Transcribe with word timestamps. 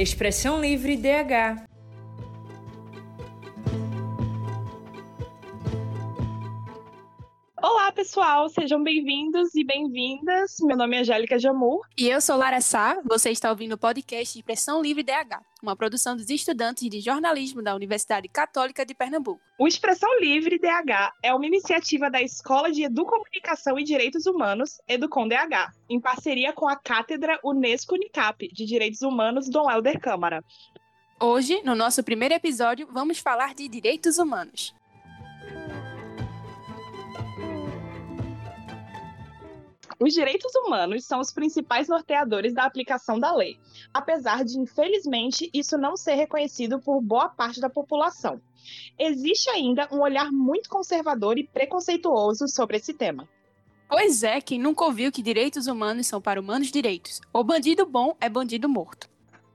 Expressão 0.00 0.60
Livre 0.60 0.96
DH. 0.96 1.62
Olá, 7.62 7.92
pessoal, 7.92 8.48
sejam 8.48 8.82
bem-vindos 8.82 9.54
e 9.54 9.62
bem-vindas. 9.62 10.56
Meu 10.62 10.78
nome 10.78 10.96
é 10.96 11.00
Angélica 11.00 11.38
Jamur. 11.38 11.82
E 11.98 12.08
eu 12.08 12.18
sou 12.18 12.38
Lara 12.38 12.62
Sá. 12.62 12.98
Você 13.04 13.30
está 13.30 13.50
ouvindo 13.50 13.74
o 13.74 13.78
podcast 13.78 14.38
Expressão 14.38 14.80
Livre 14.80 15.02
DH, 15.02 15.42
uma 15.62 15.76
produção 15.76 16.16
dos 16.16 16.30
estudantes 16.30 16.88
de 16.88 17.00
jornalismo 17.00 17.62
da 17.62 17.74
Universidade 17.74 18.28
Católica 18.28 18.86
de 18.86 18.94
Pernambuco. 18.94 19.42
O 19.58 19.68
Expressão 19.68 20.08
Livre 20.20 20.58
DH 20.58 21.12
é 21.22 21.34
uma 21.34 21.44
iniciativa 21.44 22.10
da 22.10 22.22
Escola 22.22 22.72
de 22.72 22.84
Educomunicação 22.84 23.78
e 23.78 23.84
Direitos 23.84 24.24
Humanos, 24.24 24.80
Educom 24.88 25.28
DH, 25.28 25.70
em 25.90 26.00
parceria 26.00 26.54
com 26.54 26.66
a 26.66 26.76
Cátedra 26.76 27.38
Unesco 27.44 27.94
Unicap 27.94 28.48
de 28.48 28.64
Direitos 28.64 29.02
Humanos 29.02 29.50
Dom 29.50 29.70
Helder 29.70 30.00
Câmara. 30.00 30.42
Hoje, 31.20 31.60
no 31.62 31.74
nosso 31.74 32.02
primeiro 32.02 32.32
episódio, 32.32 32.88
vamos 32.90 33.18
falar 33.18 33.54
de 33.54 33.68
direitos 33.68 34.16
humanos. 34.16 34.74
Os 40.02 40.14
direitos 40.14 40.54
humanos 40.54 41.04
são 41.04 41.20
os 41.20 41.30
principais 41.30 41.86
norteadores 41.86 42.54
da 42.54 42.64
aplicação 42.64 43.20
da 43.20 43.36
lei, 43.36 43.58
apesar 43.92 44.42
de, 44.46 44.58
infelizmente, 44.58 45.50
isso 45.52 45.76
não 45.76 45.94
ser 45.94 46.14
reconhecido 46.14 46.80
por 46.80 47.02
boa 47.02 47.28
parte 47.28 47.60
da 47.60 47.68
população. 47.68 48.40
Existe 48.98 49.50
ainda 49.50 49.86
um 49.92 50.00
olhar 50.00 50.32
muito 50.32 50.70
conservador 50.70 51.38
e 51.38 51.46
preconceituoso 51.46 52.48
sobre 52.48 52.78
esse 52.78 52.94
tema. 52.94 53.28
Pois 53.90 54.22
é, 54.22 54.40
quem 54.40 54.58
nunca 54.58 54.84
ouviu 54.84 55.12
que 55.12 55.22
direitos 55.22 55.66
humanos 55.66 56.06
são 56.06 56.18
para 56.18 56.40
humanos 56.40 56.70
direitos? 56.70 57.20
O 57.30 57.44
bandido 57.44 57.84
bom 57.84 58.16
é 58.20 58.28
bandido 58.28 58.68
morto. 58.70 59.06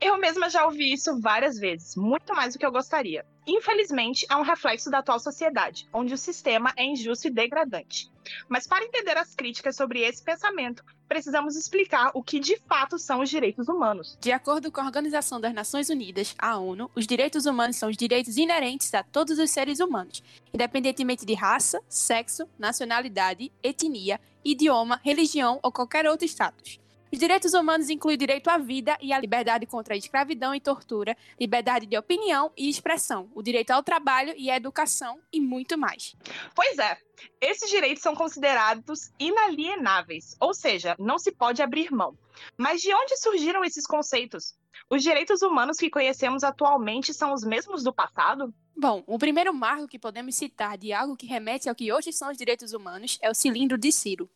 Eu 0.06 0.16
mesma 0.18 0.48
já 0.48 0.64
ouvi 0.64 0.92
isso 0.92 1.20
várias 1.20 1.58
vezes, 1.58 1.96
muito 1.96 2.32
mais 2.32 2.52
do 2.52 2.60
que 2.60 2.64
eu 2.64 2.70
gostaria. 2.70 3.26
Infelizmente, 3.44 4.24
é 4.30 4.36
um 4.36 4.42
reflexo 4.42 4.88
da 4.88 4.98
atual 4.98 5.18
sociedade, 5.18 5.88
onde 5.92 6.14
o 6.14 6.16
sistema 6.16 6.72
é 6.76 6.84
injusto 6.84 7.26
e 7.26 7.30
degradante. 7.30 8.08
Mas 8.48 8.68
para 8.68 8.84
entender 8.84 9.18
as 9.18 9.34
críticas 9.34 9.74
sobre 9.74 10.02
esse 10.02 10.22
pensamento, 10.22 10.84
precisamos 11.08 11.56
explicar 11.56 12.12
o 12.14 12.22
que 12.22 12.38
de 12.38 12.56
fato 12.68 13.00
são 13.00 13.18
os 13.18 13.28
direitos 13.28 13.66
humanos. 13.66 14.16
De 14.20 14.30
acordo 14.30 14.70
com 14.70 14.80
a 14.80 14.84
Organização 14.84 15.40
das 15.40 15.52
Nações 15.52 15.90
Unidas, 15.90 16.36
a 16.38 16.56
ONU, 16.56 16.88
os 16.94 17.04
direitos 17.04 17.44
humanos 17.44 17.74
são 17.74 17.88
os 17.88 17.96
direitos 17.96 18.36
inerentes 18.36 18.94
a 18.94 19.02
todos 19.02 19.40
os 19.40 19.50
seres 19.50 19.80
humanos, 19.80 20.22
independentemente 20.54 21.26
de 21.26 21.34
raça, 21.34 21.82
sexo, 21.88 22.48
nacionalidade, 22.56 23.50
etnia, 23.60 24.20
idioma, 24.44 25.00
religião 25.02 25.58
ou 25.64 25.72
qualquer 25.72 26.06
outro 26.06 26.24
status. 26.26 26.78
Os 27.16 27.20
direitos 27.20 27.54
humanos 27.54 27.88
incluem 27.88 28.14
o 28.14 28.18
direito 28.18 28.50
à 28.50 28.58
vida 28.58 28.94
e 29.00 29.10
à 29.10 29.18
liberdade 29.18 29.64
contra 29.64 29.94
a 29.94 29.96
escravidão 29.96 30.54
e 30.54 30.60
tortura, 30.60 31.16
liberdade 31.40 31.86
de 31.86 31.96
opinião 31.96 32.52
e 32.54 32.68
expressão, 32.68 33.30
o 33.34 33.42
direito 33.42 33.70
ao 33.70 33.82
trabalho 33.82 34.34
e 34.36 34.50
à 34.50 34.56
educação 34.56 35.18
e 35.32 35.40
muito 35.40 35.78
mais. 35.78 36.14
Pois 36.54 36.76
é, 36.76 36.98
esses 37.40 37.70
direitos 37.70 38.02
são 38.02 38.14
considerados 38.14 39.10
inalienáveis, 39.18 40.36
ou 40.38 40.52
seja, 40.52 40.94
não 40.98 41.18
se 41.18 41.32
pode 41.32 41.62
abrir 41.62 41.90
mão. 41.90 42.18
Mas 42.54 42.82
de 42.82 42.92
onde 42.92 43.16
surgiram 43.16 43.64
esses 43.64 43.86
conceitos? 43.86 44.54
Os 44.90 45.02
direitos 45.02 45.40
humanos 45.40 45.78
que 45.78 45.88
conhecemos 45.88 46.44
atualmente 46.44 47.14
são 47.14 47.32
os 47.32 47.42
mesmos 47.42 47.82
do 47.82 47.94
passado? 47.94 48.52
Bom, 48.76 49.02
o 49.06 49.18
primeiro 49.18 49.54
marco 49.54 49.88
que 49.88 49.98
podemos 49.98 50.34
citar 50.34 50.76
de 50.76 50.92
algo 50.92 51.16
que 51.16 51.24
remete 51.24 51.66
ao 51.66 51.74
que 51.74 51.90
hoje 51.90 52.12
são 52.12 52.30
os 52.30 52.36
direitos 52.36 52.74
humanos 52.74 53.18
é 53.22 53.30
o 53.30 53.34
cilindro 53.34 53.78
de 53.78 53.90
Ciro 53.90 54.28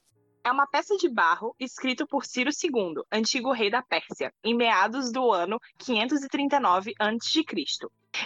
é 0.42 0.50
uma 0.50 0.66
peça 0.66 0.96
de 0.96 1.08
barro 1.08 1.54
escrito 1.58 2.06
por 2.06 2.24
Ciro 2.24 2.50
II, 2.50 3.02
antigo 3.12 3.52
rei 3.52 3.70
da 3.70 3.82
Pérsia, 3.82 4.32
em 4.42 4.56
meados 4.56 5.12
do 5.12 5.30
ano 5.30 5.58
539 5.78 6.94
a.C. 6.98 7.44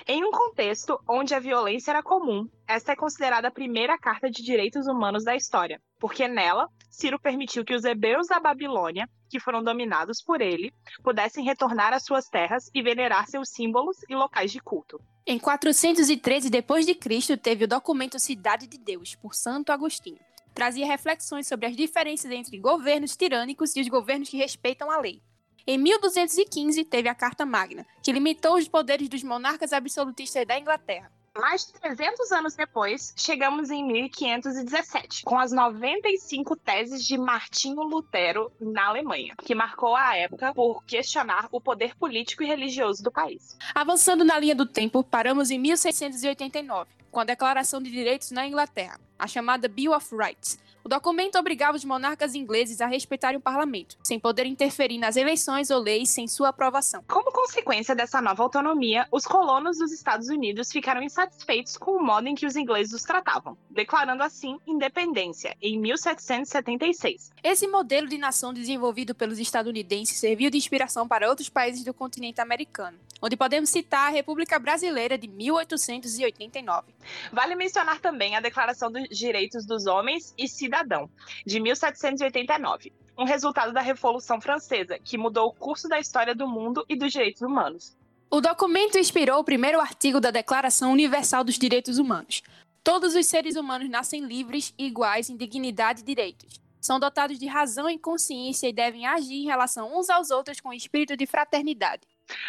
Em 0.06 0.25
um 0.25 0.31
contexto 0.31 0.99
onde 1.09 1.34
a 1.34 1.41
violência 1.41 1.91
era 1.91 2.03
comum, 2.03 2.49
esta 2.66 2.93
é 2.93 2.97
considerada 2.97 3.49
a 3.49 3.53
primeira 3.53 3.99
carta 3.99 4.31
de 4.31 4.43
direitos 4.43 4.87
humanos 4.87 5.25
da 5.25 5.37
história, 5.37 5.81
porque 5.99 6.27
nela, 6.27 6.69
Ciro 6.91 7.19
permitiu 7.19 7.65
que 7.65 7.75
os 7.75 7.84
hebreus 7.84 8.28
da 8.28 8.41
Babilônia, 8.41 9.09
que 9.28 9.41
foram 9.41 9.62
dominados 9.62 10.22
por 10.22 10.41
ele, 10.41 10.72
pudessem 11.03 11.44
retornar 11.44 11.93
às 11.93 12.05
suas 12.05 12.28
terras 12.28 12.71
e 12.72 12.83
venerar 12.83 13.27
seus 13.27 13.50
símbolos 13.50 13.97
e 14.09 14.15
locais 14.15 14.50
de 14.50 14.61
culto. 14.61 14.99
Em 15.27 15.38
413 15.38 16.49
d.C., 16.50 17.37
teve 17.37 17.65
o 17.65 17.69
documento 17.69 18.19
Cidade 18.19 18.67
de 18.67 18.78
Deus, 18.78 19.15
por 19.17 19.34
Santo 19.34 19.72
Agostinho 19.72 20.21
trazia 20.54 20.87
reflexões 20.87 21.47
sobre 21.47 21.66
as 21.66 21.76
diferenças 21.76 22.31
entre 22.31 22.59
governos 22.59 23.16
tirânicos 23.16 23.75
e 23.75 23.81
os 23.81 23.88
governos 23.88 24.28
que 24.28 24.37
respeitam 24.37 24.91
a 24.91 24.98
lei. 24.98 25.20
Em 25.66 25.78
1215, 25.78 26.84
teve 26.84 27.09
a 27.09 27.15
Carta 27.15 27.44
Magna, 27.44 27.87
que 28.03 28.12
limitou 28.12 28.56
os 28.56 28.69
poderes 28.69 29.09
dos 29.09 29.22
monarcas 29.22 29.72
absolutistas 29.72 30.47
da 30.47 30.59
Inglaterra. 30.59 31.10
Mais 31.37 31.66
de 31.66 31.72
300 31.72 32.31
anos 32.31 32.54
depois, 32.54 33.12
chegamos 33.16 33.69
em 33.69 33.84
1517, 33.84 35.25
com 35.25 35.37
as 35.37 35.50
95 35.50 36.54
teses 36.54 37.04
de 37.04 37.19
Martinho 37.19 37.82
Lutero 37.82 38.53
na 38.60 38.87
Alemanha, 38.87 39.34
que 39.43 39.53
marcou 39.53 39.97
a 39.97 40.16
época 40.16 40.54
por 40.54 40.84
questionar 40.84 41.48
o 41.50 41.60
poder 41.60 41.97
político 41.97 42.44
e 42.44 42.47
religioso 42.47 43.03
do 43.03 43.10
país. 43.10 43.56
Avançando 43.75 44.25
na 44.25 44.38
linha 44.38 44.54
do 44.54 44.64
tempo, 44.64 45.03
paramos 45.03 45.50
em 45.50 45.59
1689, 45.59 46.88
com 47.14 47.20
a 47.20 47.25
Declaração 47.25 47.80
de 47.80 47.92
Direitos 47.92 48.32
na 48.32 48.44
Inglaterra, 48.44 48.98
a 49.16 49.28
chamada 49.28 49.69
Bill 49.69 49.92
of 49.92 50.14
Rights, 50.16 50.58
o 50.84 50.88
documento 50.88 51.38
obrigava 51.38 51.78
os 51.78 51.84
monarcas 51.84 52.34
ingleses 52.34 52.82
a 52.82 52.86
respeitarem 52.86 53.38
o 53.38 53.41
parlamento, 53.41 53.97
sem 54.02 54.20
poder 54.20 54.44
interferir 54.44 54.98
nas 54.98 55.16
eleições 55.16 55.70
ou 55.70 55.80
leis 55.80 56.10
sem 56.10 56.28
sua 56.28 56.50
aprovação. 56.50 57.02
Como 57.08 57.32
consequência 57.32 57.94
dessa 57.94 58.20
nova 58.20 58.42
autonomia, 58.42 59.06
os 59.10 59.25
colonos 59.25 59.78
dos 59.78 59.92
Estados 59.92 60.28
Unidos 60.28 60.70
ficaram 60.70 61.02
insatisfeitos 61.02 61.78
com 61.78 61.92
o 61.92 62.04
modo 62.04 62.28
em 62.28 62.34
que 62.34 62.44
os 62.44 62.54
ingleses 62.54 62.92
os 62.92 63.02
tratavam, 63.02 63.56
declarando 63.70 64.22
assim 64.22 64.58
independência 64.66 65.56
em 65.62 65.78
1776. 65.78 67.32
Esse 67.42 67.66
modelo 67.66 68.06
de 68.06 68.19
nação 68.19 68.52
desenvolvido 68.52 69.14
pelos 69.14 69.38
estadunidenses 69.38 70.19
serviu 70.19 70.50
de 70.50 70.58
inspiração 70.58 71.08
para 71.08 71.31
outros 71.31 71.48
países 71.48 71.82
do 71.82 71.94
continente 71.94 72.42
americano, 72.42 72.98
onde 73.25 73.39
podemos 73.39 73.71
citar 73.71 74.09
a 74.09 74.11
República 74.11 74.59
Brasileira 74.59 75.17
de 75.17 75.27
1889. 75.27 76.93
Vale 77.33 77.55
mencionar 77.55 77.99
também 77.99 78.37
a 78.37 78.41
Declaração 78.41 78.93
dos 78.93 79.09
Direitos 79.09 79.65
dos 79.65 79.87
Homens 79.87 80.35
e 80.37 80.47
Cidadão, 80.47 81.09
de 81.47 81.59
1789, 81.59 82.93
um 83.17 83.25
resultado 83.25 83.73
da 83.73 83.81
Revolução 83.81 84.43
Francesa, 84.43 84.99
que 85.03 85.17
mudou 85.17 85.49
o 85.49 85.55
curso 85.55 85.89
da 85.89 85.99
história 85.99 86.35
do 86.35 86.47
mundo 86.47 86.85
e 86.87 86.95
dos 86.95 87.11
direitos 87.11 87.41
humanos. 87.41 87.97
O 88.31 88.43
documento 88.43 88.99
inspirou 88.99 89.39
o 89.39 89.45
primeiro 89.45 89.81
artigo 89.81 90.21
da 90.21 90.31
Declaração 90.31 90.93
Universal 90.93 91.45
dos 91.45 91.59
Direitos 91.59 91.97
Humanos. 91.97 92.43
Todos 92.83 93.15
os 93.15 93.27
seres 93.27 93.56
humanos 93.56 93.89
nascem 93.89 94.23
livres 94.23 94.75
e 94.77 94.87
iguais 94.87 95.31
em 95.31 95.37
dignidade 95.37 96.03
e 96.03 96.05
direitos. 96.05 96.61
São 96.79 97.01
dotados 97.01 97.39
de 97.39 97.47
razão 97.47 97.89
e 97.89 97.99
consciência 97.99 98.69
e 98.69 98.73
devem 98.73 99.06
agir 99.06 99.37
em 99.37 99.47
relação 99.47 99.99
uns 99.99 100.11
aos 100.11 100.31
outros 100.31 100.61
com 100.61 100.75
espírito 100.75 101.17
de 101.17 101.25
fraternidade. 101.25 102.03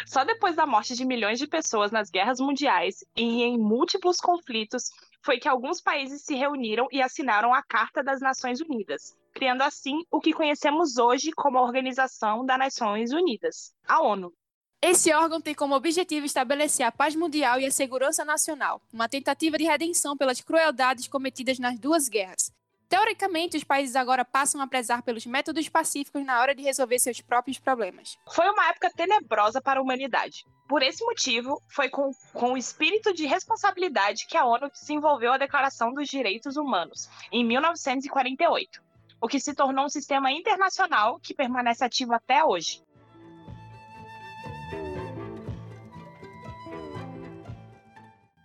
Só 0.06 0.24
depois 0.24 0.56
da 0.56 0.66
morte 0.66 0.94
de 0.94 1.04
milhões 1.04 1.38
de 1.38 1.46
pessoas 1.46 1.90
nas 1.90 2.10
guerras 2.10 2.40
mundiais 2.40 3.04
e 3.16 3.42
em 3.42 3.58
múltiplos 3.58 4.20
conflitos 4.20 4.90
foi 5.22 5.38
que 5.38 5.48
alguns 5.48 5.80
países 5.80 6.22
se 6.22 6.34
reuniram 6.34 6.86
e 6.92 7.02
assinaram 7.02 7.52
a 7.52 7.62
Carta 7.62 8.02
das 8.02 8.20
Nações 8.20 8.60
Unidas, 8.60 9.16
criando 9.34 9.62
assim 9.62 10.04
o 10.10 10.20
que 10.20 10.32
conhecemos 10.32 10.98
hoje 10.98 11.32
como 11.32 11.58
a 11.58 11.62
Organização 11.62 12.44
das 12.46 12.58
Nações 12.58 13.12
Unidas, 13.12 13.74
a 13.86 14.00
ONU. 14.00 14.32
Esse 14.80 15.12
órgão 15.12 15.40
tem 15.40 15.54
como 15.54 15.74
objetivo 15.74 16.26
estabelecer 16.26 16.86
a 16.86 16.92
paz 16.92 17.16
mundial 17.16 17.58
e 17.58 17.66
a 17.66 17.70
segurança 17.72 18.24
nacional, 18.24 18.80
uma 18.92 19.08
tentativa 19.08 19.58
de 19.58 19.64
redenção 19.64 20.16
pelas 20.16 20.40
crueldades 20.40 21.08
cometidas 21.08 21.58
nas 21.58 21.78
duas 21.78 22.08
guerras. 22.08 22.52
Teoricamente, 22.88 23.56
os 23.56 23.64
países 23.64 23.96
agora 23.96 24.24
passam 24.24 24.60
a 24.60 24.66
prezar 24.66 25.02
pelos 25.02 25.26
métodos 25.26 25.68
pacíficos 25.68 26.24
na 26.24 26.40
hora 26.40 26.54
de 26.54 26.62
resolver 26.62 26.98
seus 27.00 27.20
próprios 27.20 27.58
problemas. 27.58 28.16
Foi 28.32 28.48
uma 28.48 28.68
época 28.68 28.92
tenebrosa 28.94 29.60
para 29.60 29.80
a 29.80 29.82
humanidade. 29.82 30.46
Por 30.68 30.82
esse 30.82 31.04
motivo, 31.04 31.60
foi 31.68 31.88
com, 31.88 32.12
com 32.32 32.52
o 32.52 32.56
espírito 32.56 33.12
de 33.12 33.26
responsabilidade 33.26 34.26
que 34.26 34.36
a 34.36 34.44
ONU 34.44 34.70
desenvolveu 34.70 35.32
a 35.32 35.38
Declaração 35.38 35.92
dos 35.92 36.08
Direitos 36.08 36.56
Humanos, 36.56 37.08
em 37.32 37.44
1948, 37.44 38.82
o 39.20 39.26
que 39.26 39.40
se 39.40 39.54
tornou 39.54 39.86
um 39.86 39.88
sistema 39.88 40.30
internacional 40.30 41.18
que 41.20 41.34
permanece 41.34 41.84
ativo 41.84 42.14
até 42.14 42.44
hoje. 42.44 42.84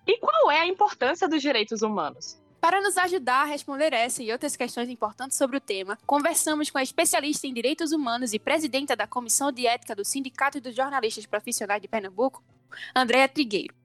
E 0.08 0.18
qual 0.18 0.52
é 0.52 0.62
a 0.62 0.68
importância 0.68 1.28
dos 1.28 1.42
direitos 1.42 1.84
humanos? 1.84 2.41
Para 2.62 2.80
nos 2.80 2.96
ajudar 2.96 3.42
a 3.42 3.46
responder 3.46 3.92
essa 3.92 4.22
e 4.22 4.32
outras 4.32 4.56
questões 4.56 4.88
importantes 4.88 5.36
sobre 5.36 5.58
o 5.58 5.60
tema, 5.60 5.98
conversamos 6.06 6.70
com 6.70 6.78
a 6.78 6.84
especialista 6.84 7.48
em 7.48 7.54
direitos 7.54 7.92
humanos 7.92 8.34
e 8.34 8.40
presidenta 8.40 8.96
da 8.96 9.08
Comissão 9.08 9.52
de 9.52 9.66
Ética 9.66 9.96
do 9.96 10.06
Sindicato 10.06 10.62
dos 10.62 10.76
Jornalistas 10.76 11.26
Profissionais 11.26 11.82
de 11.82 11.88
Pernambuco, 11.88 12.44
Andréa 12.96 13.28
Trigueiro. 13.28 13.81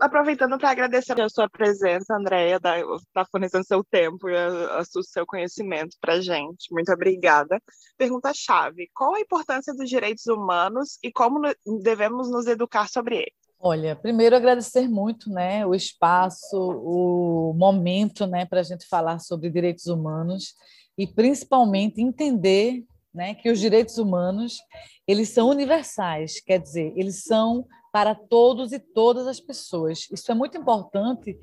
Aproveitando 0.00 0.58
para 0.58 0.70
agradecer 0.70 1.20
a 1.20 1.28
sua 1.28 1.48
presença, 1.48 2.14
Andréia, 2.14 2.60
da, 2.60 2.76
da 3.14 3.24
fornecendo 3.24 3.64
seu 3.64 3.84
tempo 3.84 4.28
e 4.28 4.34
o 4.34 5.02
seu 5.02 5.26
conhecimento 5.26 5.96
para 6.00 6.14
a 6.14 6.20
gente. 6.20 6.72
Muito 6.72 6.92
obrigada. 6.92 7.60
Pergunta-chave: 7.96 8.90
qual 8.94 9.14
a 9.14 9.20
importância 9.20 9.74
dos 9.74 9.88
direitos 9.88 10.26
humanos 10.26 10.98
e 11.02 11.12
como 11.12 11.40
devemos 11.82 12.30
nos 12.30 12.46
educar 12.46 12.88
sobre 12.88 13.16
eles? 13.16 13.46
Olha, 13.58 13.96
primeiro 13.96 14.36
agradecer 14.36 14.86
muito, 14.86 15.30
né, 15.30 15.64
o 15.66 15.74
espaço, 15.74 16.56
o 16.56 17.54
momento, 17.54 18.26
né, 18.26 18.44
para 18.44 18.60
a 18.60 18.62
gente 18.62 18.86
falar 18.86 19.18
sobre 19.18 19.48
direitos 19.48 19.86
humanos 19.86 20.54
e 20.96 21.06
principalmente 21.06 22.02
entender, 22.02 22.84
né, 23.14 23.34
que 23.34 23.50
os 23.50 23.58
direitos 23.58 23.96
humanos 23.96 24.58
eles 25.08 25.30
são 25.30 25.48
universais, 25.48 26.40
quer 26.40 26.58
dizer, 26.58 26.92
eles 26.96 27.22
são 27.22 27.66
para 27.96 28.14
todos 28.14 28.72
e 28.72 28.78
todas 28.78 29.26
as 29.26 29.40
pessoas. 29.40 30.06
Isso 30.12 30.30
é 30.30 30.34
muito 30.34 30.58
importante 30.58 31.34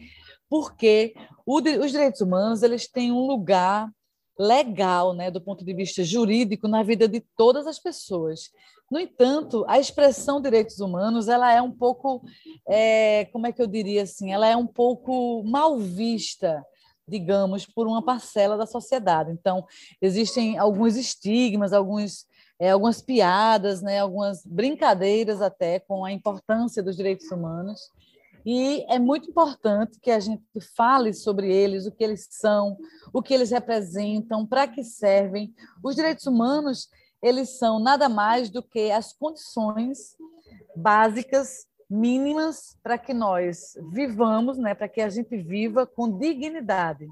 porque 0.48 1.16
os 1.48 1.92
direitos 1.92 2.22
humanos 2.22 2.62
eles 2.62 2.88
têm 2.88 3.12
um 3.12 3.26
lugar 3.26 3.90
legal, 4.38 5.16
né, 5.16 5.32
do 5.32 5.42
ponto 5.42 5.66
de 5.66 5.74
vista 5.74 6.04
jurídico, 6.04 6.68
na 6.68 6.84
vida 6.84 7.08
de 7.08 7.26
todas 7.36 7.66
as 7.66 7.80
pessoas. 7.80 8.52
No 8.92 9.00
entanto, 9.00 9.66
a 9.68 9.80
expressão 9.80 10.40
direitos 10.40 10.80
humanos 10.80 11.28
ela 11.28 11.52
é 11.52 11.60
um 11.60 11.72
pouco, 11.72 12.22
é, 12.70 13.26
como 13.34 13.48
é 13.48 13.52
que 13.52 13.60
eu 13.60 13.66
diria 13.66 14.04
assim, 14.04 14.32
ela 14.32 14.46
é 14.46 14.56
um 14.56 14.68
pouco 14.68 15.42
mal 15.44 15.80
vista, 15.80 16.64
digamos, 17.08 17.66
por 17.66 17.88
uma 17.88 18.06
parcela 18.06 18.56
da 18.56 18.68
sociedade. 18.68 19.32
Então, 19.32 19.66
existem 20.00 20.60
alguns 20.60 20.98
estigmas, 20.98 21.74
alguns 21.74 22.28
é, 22.60 22.72
algumas 22.72 23.02
piadas, 23.02 23.82
né, 23.82 24.00
algumas 24.00 24.46
brincadeiras 24.46 25.42
até 25.42 25.80
com 25.80 26.06
a 26.06 26.12
importância 26.12 26.82
dos 26.82 26.96
direitos 26.96 27.30
humanos. 27.32 27.90
E 28.46 28.86
é 28.90 29.00
muito 29.00 29.30
importante 29.30 30.00
que 30.02 30.12
a 30.12 30.20
gente 30.20 30.44
fale 30.76 31.14
sobre 31.14 31.54
eles, 31.54 31.86
o 31.86 31.92
que 31.92 32.04
eles 32.04 32.28
são, 32.30 32.78
o 33.14 33.22
que 33.22 33.34
eles 33.34 33.52
representam, 33.52 34.46
para 34.46 34.68
que 34.68 34.84
servem. 34.84 35.54
Os 35.82 35.96
direitos 35.96 36.26
humanos, 36.26 36.90
eles 37.22 37.58
são 37.58 37.80
nada 37.80 38.10
mais 38.10 38.50
do 38.50 38.62
que 38.62 38.92
as 38.92 39.14
condições 39.14 40.18
básicas, 40.76 41.66
mínimas, 41.90 42.78
para 42.82 42.98
que 42.98 43.14
nós 43.14 43.78
vivamos, 43.92 44.58
né, 44.58 44.74
para 44.74 44.90
que 44.90 45.00
a 45.00 45.10
gente 45.10 45.38
viva 45.38 45.86
com 45.86 46.18
dignidade. 46.18 47.08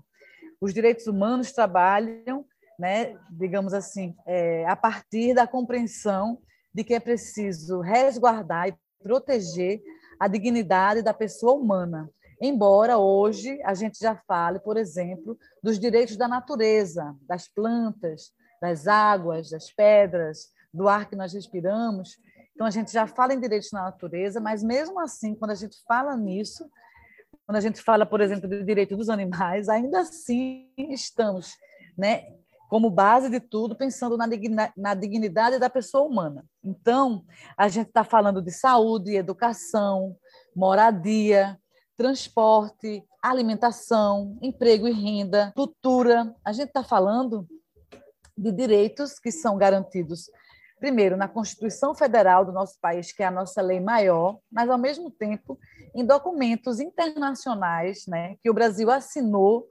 Os 0.59 0.73
direitos 0.73 1.07
humanos 1.07 1.51
trabalham 1.51 2.45
né, 2.81 3.15
digamos 3.29 3.75
assim, 3.75 4.15
é, 4.25 4.65
a 4.65 4.75
partir 4.75 5.35
da 5.35 5.45
compreensão 5.45 6.41
de 6.73 6.83
que 6.83 6.95
é 6.95 6.99
preciso 6.99 7.79
resguardar 7.79 8.69
e 8.69 8.75
proteger 9.03 9.79
a 10.19 10.27
dignidade 10.27 11.03
da 11.03 11.13
pessoa 11.13 11.53
humana. 11.53 12.09
Embora 12.41 12.97
hoje 12.97 13.61
a 13.63 13.75
gente 13.75 13.99
já 13.99 14.15
fale, 14.27 14.59
por 14.59 14.77
exemplo, 14.77 15.37
dos 15.61 15.77
direitos 15.77 16.17
da 16.17 16.27
natureza, 16.27 17.15
das 17.27 17.47
plantas, 17.47 18.31
das 18.59 18.87
águas, 18.87 19.51
das 19.51 19.71
pedras, 19.71 20.47
do 20.73 20.89
ar 20.89 21.07
que 21.07 21.15
nós 21.15 21.33
respiramos. 21.33 22.17
Então 22.55 22.65
a 22.65 22.71
gente 22.71 22.91
já 22.91 23.05
fala 23.05 23.35
em 23.35 23.39
direitos 23.39 23.69
da 23.69 23.83
natureza, 23.83 24.41
mas 24.41 24.63
mesmo 24.63 24.99
assim, 24.99 25.35
quando 25.35 25.51
a 25.51 25.55
gente 25.55 25.77
fala 25.87 26.17
nisso, 26.17 26.67
quando 27.45 27.57
a 27.57 27.61
gente 27.61 27.79
fala, 27.79 28.07
por 28.07 28.21
exemplo, 28.21 28.49
do 28.49 28.65
direito 28.65 28.97
dos 28.97 29.07
animais, 29.07 29.69
ainda 29.69 29.99
assim 29.99 30.67
estamos 30.75 31.55
né, 31.97 32.25
como 32.71 32.89
base 32.89 33.29
de 33.29 33.41
tudo, 33.41 33.75
pensando 33.75 34.15
na 34.77 34.93
dignidade 34.93 35.59
da 35.59 35.69
pessoa 35.69 36.07
humana. 36.07 36.45
Então, 36.63 37.25
a 37.57 37.67
gente 37.67 37.89
está 37.89 38.01
falando 38.01 38.41
de 38.41 38.49
saúde, 38.49 39.13
educação, 39.13 40.15
moradia, 40.55 41.59
transporte, 41.97 43.03
alimentação, 43.21 44.37
emprego 44.41 44.87
e 44.87 44.93
renda, 44.93 45.51
cultura. 45.53 46.33
A 46.45 46.53
gente 46.53 46.69
está 46.69 46.81
falando 46.81 47.45
de 48.37 48.53
direitos 48.53 49.19
que 49.19 49.33
são 49.33 49.57
garantidos, 49.57 50.31
primeiro, 50.79 51.17
na 51.17 51.27
Constituição 51.27 51.93
Federal 51.93 52.45
do 52.45 52.53
nosso 52.53 52.79
país, 52.79 53.11
que 53.11 53.21
é 53.21 53.25
a 53.25 53.31
nossa 53.31 53.61
lei 53.61 53.81
maior, 53.81 54.39
mas, 54.49 54.69
ao 54.69 54.77
mesmo 54.77 55.11
tempo, 55.11 55.59
em 55.93 56.05
documentos 56.05 56.79
internacionais 56.79 58.05
né, 58.07 58.37
que 58.41 58.49
o 58.49 58.53
Brasil 58.53 58.89
assinou 58.89 59.67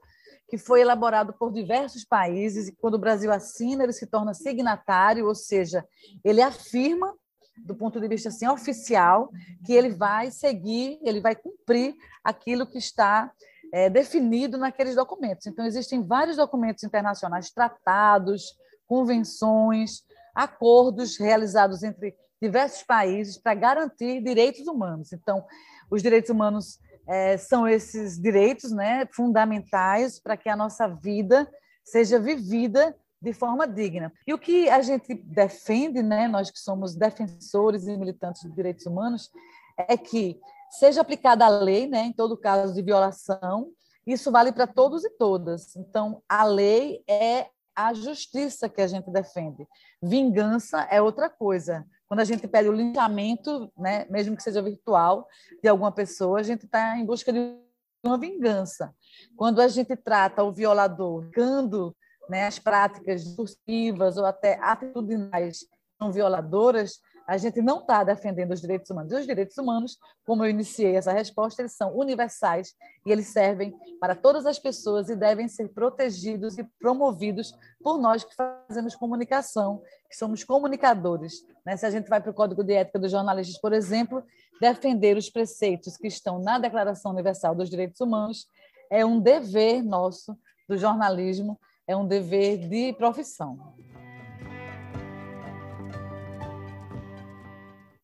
que 0.50 0.58
foi 0.58 0.80
elaborado 0.80 1.32
por 1.32 1.52
diversos 1.52 2.04
países 2.04 2.66
e 2.66 2.72
quando 2.72 2.94
o 2.94 2.98
Brasil 2.98 3.30
assina, 3.30 3.84
ele 3.84 3.92
se 3.92 4.06
torna 4.06 4.34
signatário, 4.34 5.28
ou 5.28 5.34
seja, 5.34 5.86
ele 6.24 6.42
afirma 6.42 7.14
do 7.56 7.74
ponto 7.74 8.00
de 8.00 8.08
vista 8.08 8.30
assim 8.30 8.48
oficial 8.48 9.30
que 9.64 9.72
ele 9.72 9.90
vai 9.90 10.30
seguir, 10.30 10.98
ele 11.02 11.20
vai 11.20 11.36
cumprir 11.36 11.94
aquilo 12.24 12.66
que 12.66 12.78
está 12.78 13.30
é, 13.72 13.88
definido 13.88 14.58
naqueles 14.58 14.96
documentos. 14.96 15.46
Então 15.46 15.64
existem 15.64 16.02
vários 16.02 16.36
documentos 16.36 16.82
internacionais, 16.82 17.50
tratados, 17.50 18.56
convenções, 18.88 20.02
acordos 20.34 21.16
realizados 21.16 21.84
entre 21.84 22.16
diversos 22.42 22.82
países 22.82 23.38
para 23.38 23.54
garantir 23.54 24.20
direitos 24.20 24.66
humanos. 24.66 25.12
Então, 25.12 25.44
os 25.90 26.02
direitos 26.02 26.30
humanos 26.30 26.80
é, 27.06 27.36
são 27.36 27.66
esses 27.66 28.18
direitos 28.20 28.70
né, 28.70 29.06
fundamentais 29.12 30.20
para 30.20 30.36
que 30.36 30.48
a 30.48 30.56
nossa 30.56 30.86
vida 30.86 31.50
seja 31.84 32.18
vivida 32.18 32.96
de 33.20 33.32
forma 33.32 33.66
digna. 33.66 34.12
E 34.26 34.32
o 34.32 34.38
que 34.38 34.68
a 34.70 34.80
gente 34.80 35.14
defende, 35.14 36.02
né, 36.02 36.26
nós 36.26 36.50
que 36.50 36.58
somos 36.58 36.94
defensores 36.94 37.86
e 37.86 37.96
militantes 37.96 38.42
de 38.42 38.54
direitos 38.54 38.86
humanos, 38.86 39.30
é 39.76 39.96
que 39.96 40.38
seja 40.70 41.00
aplicada 41.00 41.44
a 41.44 41.48
lei, 41.48 41.86
né, 41.86 42.04
em 42.04 42.12
todo 42.12 42.36
caso 42.36 42.72
de 42.72 42.82
violação, 42.82 43.70
isso 44.06 44.30
vale 44.30 44.52
para 44.52 44.66
todos 44.66 45.04
e 45.04 45.10
todas. 45.10 45.76
Então, 45.76 46.22
a 46.28 46.44
lei 46.44 47.02
é 47.08 47.48
a 47.74 47.92
justiça 47.92 48.68
que 48.68 48.80
a 48.80 48.86
gente 48.86 49.10
defende. 49.10 49.66
Vingança 50.02 50.82
é 50.90 51.00
outra 51.00 51.28
coisa. 51.28 51.86
Quando 52.10 52.20
a 52.20 52.24
gente 52.24 52.48
pede 52.48 52.68
o 52.68 52.72
linchamento, 52.72 53.72
né, 53.78 54.04
mesmo 54.10 54.36
que 54.36 54.42
seja 54.42 54.60
virtual, 54.60 55.28
de 55.62 55.68
alguma 55.68 55.92
pessoa, 55.92 56.40
a 56.40 56.42
gente 56.42 56.64
está 56.64 56.98
em 56.98 57.06
busca 57.06 57.32
de 57.32 57.56
uma 58.04 58.18
vingança. 58.18 58.92
Quando 59.36 59.60
a 59.60 59.68
gente 59.68 59.94
trata 59.94 60.42
o 60.42 60.50
violador, 60.50 61.30
cando 61.30 61.96
né, 62.28 62.48
as 62.48 62.58
práticas 62.58 63.22
discursivas 63.22 64.16
ou 64.16 64.26
até 64.26 64.58
atitudinais 64.60 65.60
não 66.00 66.10
violadoras, 66.10 66.98
a 67.30 67.36
gente 67.36 67.62
não 67.62 67.78
está 67.78 68.02
defendendo 68.02 68.50
os 68.50 68.60
direitos 68.60 68.90
humanos. 68.90 69.12
E 69.12 69.14
os 69.14 69.24
direitos 69.24 69.56
humanos, 69.56 69.96
como 70.26 70.44
eu 70.44 70.50
iniciei 70.50 70.96
essa 70.96 71.12
resposta, 71.12 71.62
eles 71.62 71.76
são 71.76 71.96
universais 71.96 72.74
e 73.06 73.12
eles 73.12 73.28
servem 73.28 73.72
para 74.00 74.16
todas 74.16 74.46
as 74.46 74.58
pessoas 74.58 75.08
e 75.08 75.14
devem 75.14 75.46
ser 75.46 75.68
protegidos 75.68 76.58
e 76.58 76.64
promovidos 76.80 77.54
por 77.84 77.98
nós 77.98 78.24
que 78.24 78.34
fazemos 78.34 78.96
comunicação, 78.96 79.80
que 80.08 80.16
somos 80.16 80.42
comunicadores. 80.42 81.46
Né? 81.64 81.76
Se 81.76 81.86
a 81.86 81.90
gente 81.90 82.08
vai 82.08 82.20
para 82.20 82.32
o 82.32 82.34
Código 82.34 82.64
de 82.64 82.72
Ética 82.72 82.98
dos 82.98 83.12
Jornalistas, 83.12 83.60
por 83.60 83.72
exemplo, 83.72 84.24
defender 84.60 85.16
os 85.16 85.30
preceitos 85.30 85.96
que 85.96 86.08
estão 86.08 86.40
na 86.40 86.58
Declaração 86.58 87.12
Universal 87.12 87.54
dos 87.54 87.70
Direitos 87.70 88.00
Humanos 88.00 88.48
é 88.90 89.06
um 89.06 89.20
dever 89.20 89.84
nosso 89.84 90.36
do 90.68 90.76
jornalismo, 90.76 91.56
é 91.86 91.96
um 91.96 92.08
dever 92.08 92.58
de 92.68 92.92
profissão. 92.94 93.72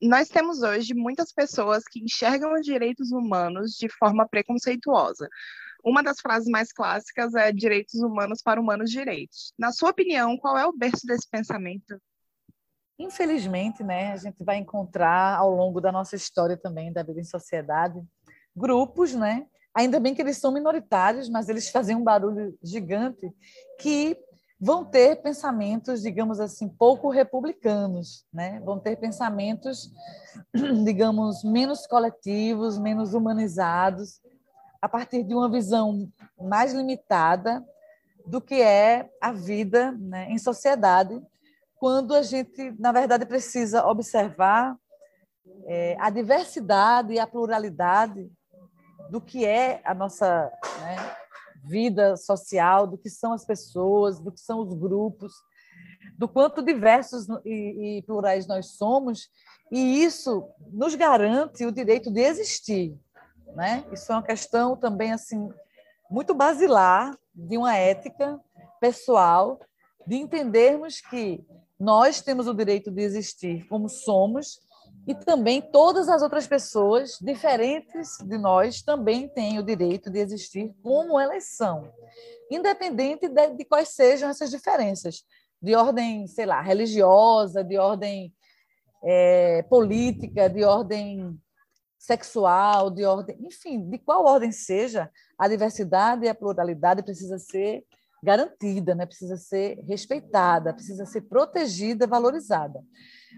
Nós 0.00 0.28
temos 0.28 0.62
hoje 0.62 0.94
muitas 0.94 1.32
pessoas 1.32 1.84
que 1.84 2.02
enxergam 2.02 2.52
os 2.54 2.62
direitos 2.62 3.12
humanos 3.12 3.72
de 3.72 3.88
forma 3.88 4.28
preconceituosa. 4.28 5.28
Uma 5.84 6.02
das 6.02 6.20
frases 6.20 6.48
mais 6.48 6.72
clássicas 6.72 7.34
é 7.34 7.52
direitos 7.52 7.94
humanos 8.00 8.42
para 8.42 8.60
humanos 8.60 8.90
direitos. 8.90 9.52
Na 9.58 9.72
sua 9.72 9.90
opinião, 9.90 10.36
qual 10.36 10.58
é 10.58 10.66
o 10.66 10.76
berço 10.76 11.06
desse 11.06 11.28
pensamento? 11.30 12.00
Infelizmente, 12.98 13.84
né, 13.84 14.12
a 14.12 14.16
gente 14.16 14.42
vai 14.42 14.56
encontrar 14.56 15.36
ao 15.36 15.50
longo 15.50 15.80
da 15.80 15.92
nossa 15.92 16.16
história 16.16 16.56
também 16.56 16.92
da 16.92 17.02
vida 17.02 17.20
em 17.20 17.24
sociedade 17.24 18.02
grupos, 18.56 19.14
né? 19.14 19.46
Ainda 19.74 20.00
bem 20.00 20.14
que 20.14 20.22
eles 20.22 20.38
são 20.38 20.50
minoritários, 20.50 21.28
mas 21.28 21.50
eles 21.50 21.68
fazem 21.68 21.94
um 21.94 22.02
barulho 22.02 22.58
gigante 22.62 23.30
que 23.78 24.16
vão 24.58 24.84
ter 24.84 25.16
pensamentos, 25.16 26.02
digamos 26.02 26.40
assim, 26.40 26.68
pouco 26.68 27.10
republicanos, 27.10 28.24
né? 28.32 28.60
Vão 28.64 28.78
ter 28.78 28.96
pensamentos, 28.96 29.90
digamos, 30.84 31.44
menos 31.44 31.86
coletivos, 31.86 32.78
menos 32.78 33.12
humanizados, 33.12 34.20
a 34.80 34.88
partir 34.88 35.22
de 35.22 35.34
uma 35.34 35.50
visão 35.50 36.10
mais 36.40 36.72
limitada 36.72 37.64
do 38.26 38.40
que 38.40 38.60
é 38.60 39.10
a 39.20 39.32
vida 39.32 39.92
né, 39.92 40.28
em 40.30 40.38
sociedade, 40.38 41.20
quando 41.76 42.14
a 42.14 42.22
gente, 42.22 42.72
na 42.78 42.90
verdade, 42.90 43.26
precisa 43.26 43.86
observar 43.86 44.76
é, 45.66 45.96
a 46.00 46.10
diversidade 46.10 47.12
e 47.12 47.20
a 47.20 47.26
pluralidade 47.26 48.30
do 49.10 49.20
que 49.20 49.44
é 49.44 49.80
a 49.84 49.94
nossa 49.94 50.50
né, 50.80 50.96
vida 51.66 52.16
social, 52.16 52.86
do 52.86 52.96
que 52.96 53.10
são 53.10 53.32
as 53.32 53.44
pessoas, 53.44 54.20
do 54.20 54.32
que 54.32 54.40
são 54.40 54.60
os 54.60 54.72
grupos, 54.74 55.32
do 56.16 56.28
quanto 56.28 56.62
diversos 56.62 57.26
e, 57.44 57.98
e 57.98 58.02
plurais 58.02 58.46
nós 58.46 58.76
somos, 58.76 59.28
e 59.70 60.02
isso 60.02 60.48
nos 60.72 60.94
garante 60.94 61.64
o 61.66 61.72
direito 61.72 62.10
de 62.10 62.20
existir. 62.20 62.96
né? 63.54 63.84
Isso 63.92 64.12
é 64.12 64.14
uma 64.14 64.22
questão 64.22 64.76
também 64.76 65.12
assim 65.12 65.48
muito 66.10 66.34
basilar 66.34 67.16
de 67.34 67.58
uma 67.58 67.74
ética 67.74 68.40
pessoal, 68.80 69.60
de 70.06 70.16
entendermos 70.16 71.00
que 71.00 71.44
nós 71.78 72.22
temos 72.22 72.46
o 72.46 72.54
direito 72.54 72.90
de 72.90 73.02
existir 73.02 73.66
como 73.68 73.88
somos 73.88 74.60
e 75.06 75.14
também 75.14 75.62
todas 75.62 76.08
as 76.08 76.20
outras 76.20 76.46
pessoas 76.46 77.16
diferentes 77.20 78.18
de 78.24 78.36
nós 78.36 78.82
também 78.82 79.28
têm 79.28 79.58
o 79.58 79.62
direito 79.62 80.10
de 80.10 80.18
existir 80.18 80.74
como 80.82 81.18
elas 81.18 81.44
são, 81.56 81.92
independente 82.50 83.28
de, 83.28 83.54
de 83.54 83.64
quais 83.64 83.90
sejam 83.90 84.28
essas 84.28 84.50
diferenças, 84.50 85.22
de 85.62 85.74
ordem, 85.74 86.26
sei 86.26 86.44
lá, 86.44 86.60
religiosa, 86.60 87.62
de 87.62 87.78
ordem 87.78 88.34
é, 89.04 89.62
política, 89.64 90.48
de 90.48 90.64
ordem 90.64 91.38
sexual, 91.98 92.90
de 92.90 93.04
ordem, 93.04 93.36
enfim, 93.40 93.88
de 93.88 93.98
qual 93.98 94.24
ordem 94.24 94.50
seja, 94.50 95.10
a 95.38 95.48
diversidade 95.48 96.24
e 96.24 96.28
a 96.28 96.34
pluralidade 96.34 97.02
precisa 97.02 97.38
ser 97.38 97.84
garantida, 98.22 98.94
né? 98.94 99.06
precisa 99.06 99.36
ser 99.36 99.78
respeitada, 99.86 100.74
precisa 100.74 101.06
ser 101.06 101.22
protegida, 101.22 102.06
valorizada. 102.06 102.82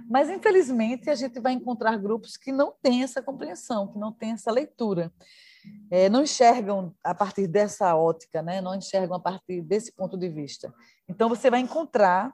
Mas, 0.08 0.30
infelizmente, 0.30 1.10
a 1.10 1.14
gente 1.14 1.40
vai 1.40 1.52
encontrar 1.52 1.96
grupos 1.96 2.36
que 2.36 2.52
não 2.52 2.72
têm 2.82 3.02
essa 3.02 3.22
compreensão, 3.22 3.86
que 3.88 3.98
não 3.98 4.12
têm 4.12 4.32
essa 4.32 4.50
leitura. 4.50 5.12
É, 5.90 6.08
não 6.08 6.22
enxergam 6.22 6.94
a 7.04 7.14
partir 7.14 7.46
dessa 7.46 7.94
ótica, 7.94 8.42
né? 8.42 8.60
não 8.60 8.74
enxergam 8.74 9.16
a 9.16 9.20
partir 9.20 9.60
desse 9.60 9.92
ponto 9.92 10.16
de 10.16 10.28
vista. 10.28 10.72
Então, 11.08 11.28
você 11.28 11.50
vai 11.50 11.60
encontrar 11.60 12.32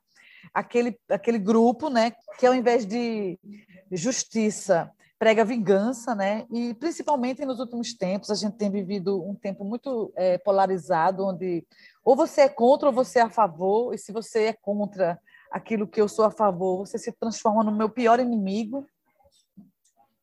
aquele, 0.53 0.99
aquele 1.09 1.39
grupo 1.39 1.89
né, 1.89 2.13
que, 2.39 2.47
ao 2.47 2.55
invés 2.55 2.87
de 2.87 3.39
justiça, 3.91 4.91
prega 5.19 5.45
vingança, 5.45 6.15
né? 6.15 6.47
E 6.53 6.75
principalmente 6.75 7.45
nos 7.45 7.59
últimos 7.59 7.95
tempos 7.95 8.31
a 8.31 8.35
gente 8.35 8.57
tem 8.57 8.71
vivido 8.71 9.23
um 9.27 9.35
tempo 9.35 9.65
muito 9.65 10.13
é, 10.17 10.37
polarizado, 10.39 11.25
onde 11.25 11.65
ou 12.05 12.15
você 12.15 12.43
é 12.43 12.49
contra 12.49 12.89
ou 12.89 12.95
você 12.95 13.21
é 13.21 13.23
a 13.23 13.31
favor, 13.31 13.95
e 13.95 13.99
se 13.99 14.13
você 14.13 14.47
é 14.47 14.53
contra 14.53 15.19
aquilo 15.55 15.87
que 15.87 16.01
eu 16.01 16.09
sou 16.09 16.25
a 16.25 16.33
favor, 16.33 16.85
você 16.85 16.99
se 16.99 17.13
transforma 17.13 17.63
no 17.63 17.71
meu 17.71 17.89
pior 17.89 18.19
inimigo. 18.19 18.85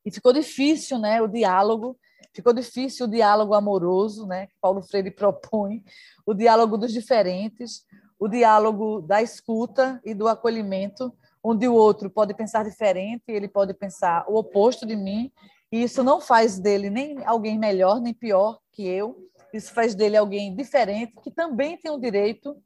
E 0.06 0.12
ficou 0.12 0.34
difícil, 0.34 1.00
né, 1.00 1.22
o 1.22 1.28
diálogo, 1.28 1.98
ficou 2.34 2.52
difícil 2.52 3.06
o 3.06 3.10
diálogo 3.10 3.54
amoroso, 3.54 4.28
né, 4.28 4.48
que 4.48 4.54
Paulo 4.60 4.82
Freire 4.82 5.10
propõe, 5.16 5.86
o 6.26 6.34
diálogo 6.34 6.78
dos 6.78 6.92
diferentes, 6.92 7.86
o 8.20 8.28
diálogo 8.28 9.02
da 9.02 9.22
escuta 9.22 10.02
e 10.04 10.14
do 10.14 10.28
acolhimento, 10.28 11.14
onde 11.42 11.66
o 11.66 11.76
outro 11.76 12.10
pode 12.10 12.34
pensar 12.34 12.66
diferente, 12.66 13.24
ele 13.30 13.48
pode 13.48 13.74
pensar 13.74 14.26
o 14.28 14.36
oposto 14.36 14.86
de 14.86 14.98
mim, 14.98 15.32
e 15.72 15.82
isso 15.82 16.04
não 16.04 16.20
faz 16.20 16.60
dele 16.60 16.90
nem 16.90 17.24
alguém 17.26 17.58
melhor 17.58 18.02
nem 18.02 18.14
pior 18.14 18.60
que 18.74 18.86
eu, 18.86 19.30
isso 19.54 19.74
faz 19.74 19.96
dele 19.96 20.18
alguém 20.18 20.54
diferente, 20.54 21.14
que 21.24 21.32
também 21.32 21.78
tem 21.78 21.90
o 21.90 22.00
direito 22.00 22.62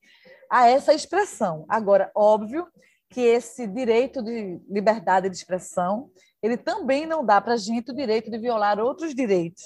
a 0.55 0.69
essa 0.69 0.93
expressão. 0.93 1.65
Agora, 1.67 2.09
óbvio 2.15 2.65
que 3.09 3.19
esse 3.19 3.67
direito 3.67 4.23
de 4.23 4.61
liberdade 4.69 5.29
de 5.29 5.35
expressão, 5.35 6.09
ele 6.41 6.55
também 6.55 7.05
não 7.05 7.25
dá 7.25 7.41
para 7.41 7.55
a 7.55 7.57
gente 7.57 7.91
o 7.91 7.95
direito 7.95 8.31
de 8.31 8.37
violar 8.37 8.79
outros 8.79 9.13
direitos. 9.13 9.61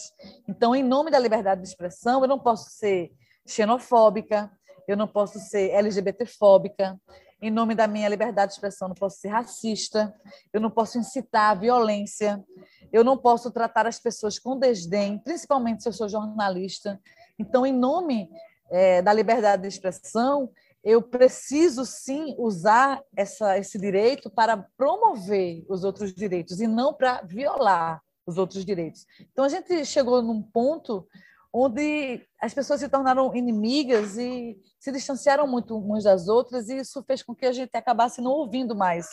Então, 0.47 0.75
em 0.75 0.81
nome 0.81 1.11
da 1.11 1.19
liberdade 1.19 1.61
de 1.61 1.67
expressão, 1.67 2.23
eu 2.23 2.27
não 2.27 2.39
posso 2.39 2.71
ser 2.71 3.11
xenofóbica, 3.47 4.51
eu 4.87 4.97
não 4.97 5.07
posso 5.07 5.37
ser 5.37 5.69
LGBTfóbica, 5.69 6.99
em 7.39 7.51
nome 7.51 7.75
da 7.75 7.87
minha 7.87 8.09
liberdade 8.09 8.49
de 8.49 8.55
expressão, 8.55 8.87
eu 8.87 8.89
não 8.89 8.95
posso 8.95 9.19
ser 9.19 9.27
racista, 9.27 10.11
eu 10.51 10.59
não 10.59 10.71
posso 10.71 10.97
incitar 10.97 11.51
a 11.51 11.55
violência, 11.55 12.43
eu 12.91 13.03
não 13.03 13.15
posso 13.15 13.51
tratar 13.51 13.85
as 13.85 13.99
pessoas 13.99 14.39
com 14.39 14.57
desdém, 14.57 15.19
principalmente 15.19 15.83
se 15.83 15.89
eu 15.89 15.93
sou 15.93 16.09
jornalista. 16.09 16.99
Então, 17.37 17.63
em 17.63 17.73
nome 17.73 18.27
é, 18.71 19.03
da 19.03 19.13
liberdade 19.13 19.61
de 19.61 19.67
expressão, 19.67 20.49
eu 20.83 21.01
preciso 21.01 21.85
sim 21.85 22.35
usar 22.37 23.01
essa, 23.15 23.57
esse 23.57 23.77
direito 23.77 24.29
para 24.29 24.57
promover 24.77 25.65
os 25.67 25.83
outros 25.83 26.13
direitos 26.13 26.59
e 26.61 26.67
não 26.67 26.93
para 26.93 27.21
violar 27.21 28.01
os 28.25 28.37
outros 28.37 28.63
direitos. 28.63 29.05
Então 29.31 29.43
a 29.45 29.49
gente 29.49 29.85
chegou 29.85 30.21
num 30.21 30.41
ponto 30.41 31.07
onde 31.51 32.25
as 32.39 32.53
pessoas 32.53 32.79
se 32.79 32.87
tornaram 32.87 33.35
inimigas 33.35 34.17
e 34.17 34.57
se 34.79 34.91
distanciaram 34.91 35.47
muito 35.47 35.77
umas 35.77 36.03
das 36.03 36.27
outras, 36.27 36.69
e 36.69 36.77
isso 36.77 37.03
fez 37.03 37.23
com 37.23 37.35
que 37.35 37.45
a 37.45 37.51
gente 37.51 37.75
acabasse 37.75 38.21
não 38.21 38.31
ouvindo 38.31 38.75
mais 38.75 39.07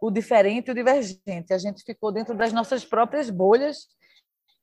o 0.00 0.10
diferente 0.10 0.68
e 0.68 0.70
o 0.70 0.74
divergente. 0.74 1.52
A 1.52 1.58
gente 1.58 1.82
ficou 1.82 2.12
dentro 2.12 2.34
das 2.34 2.52
nossas 2.52 2.84
próprias 2.84 3.28
bolhas, 3.28 3.88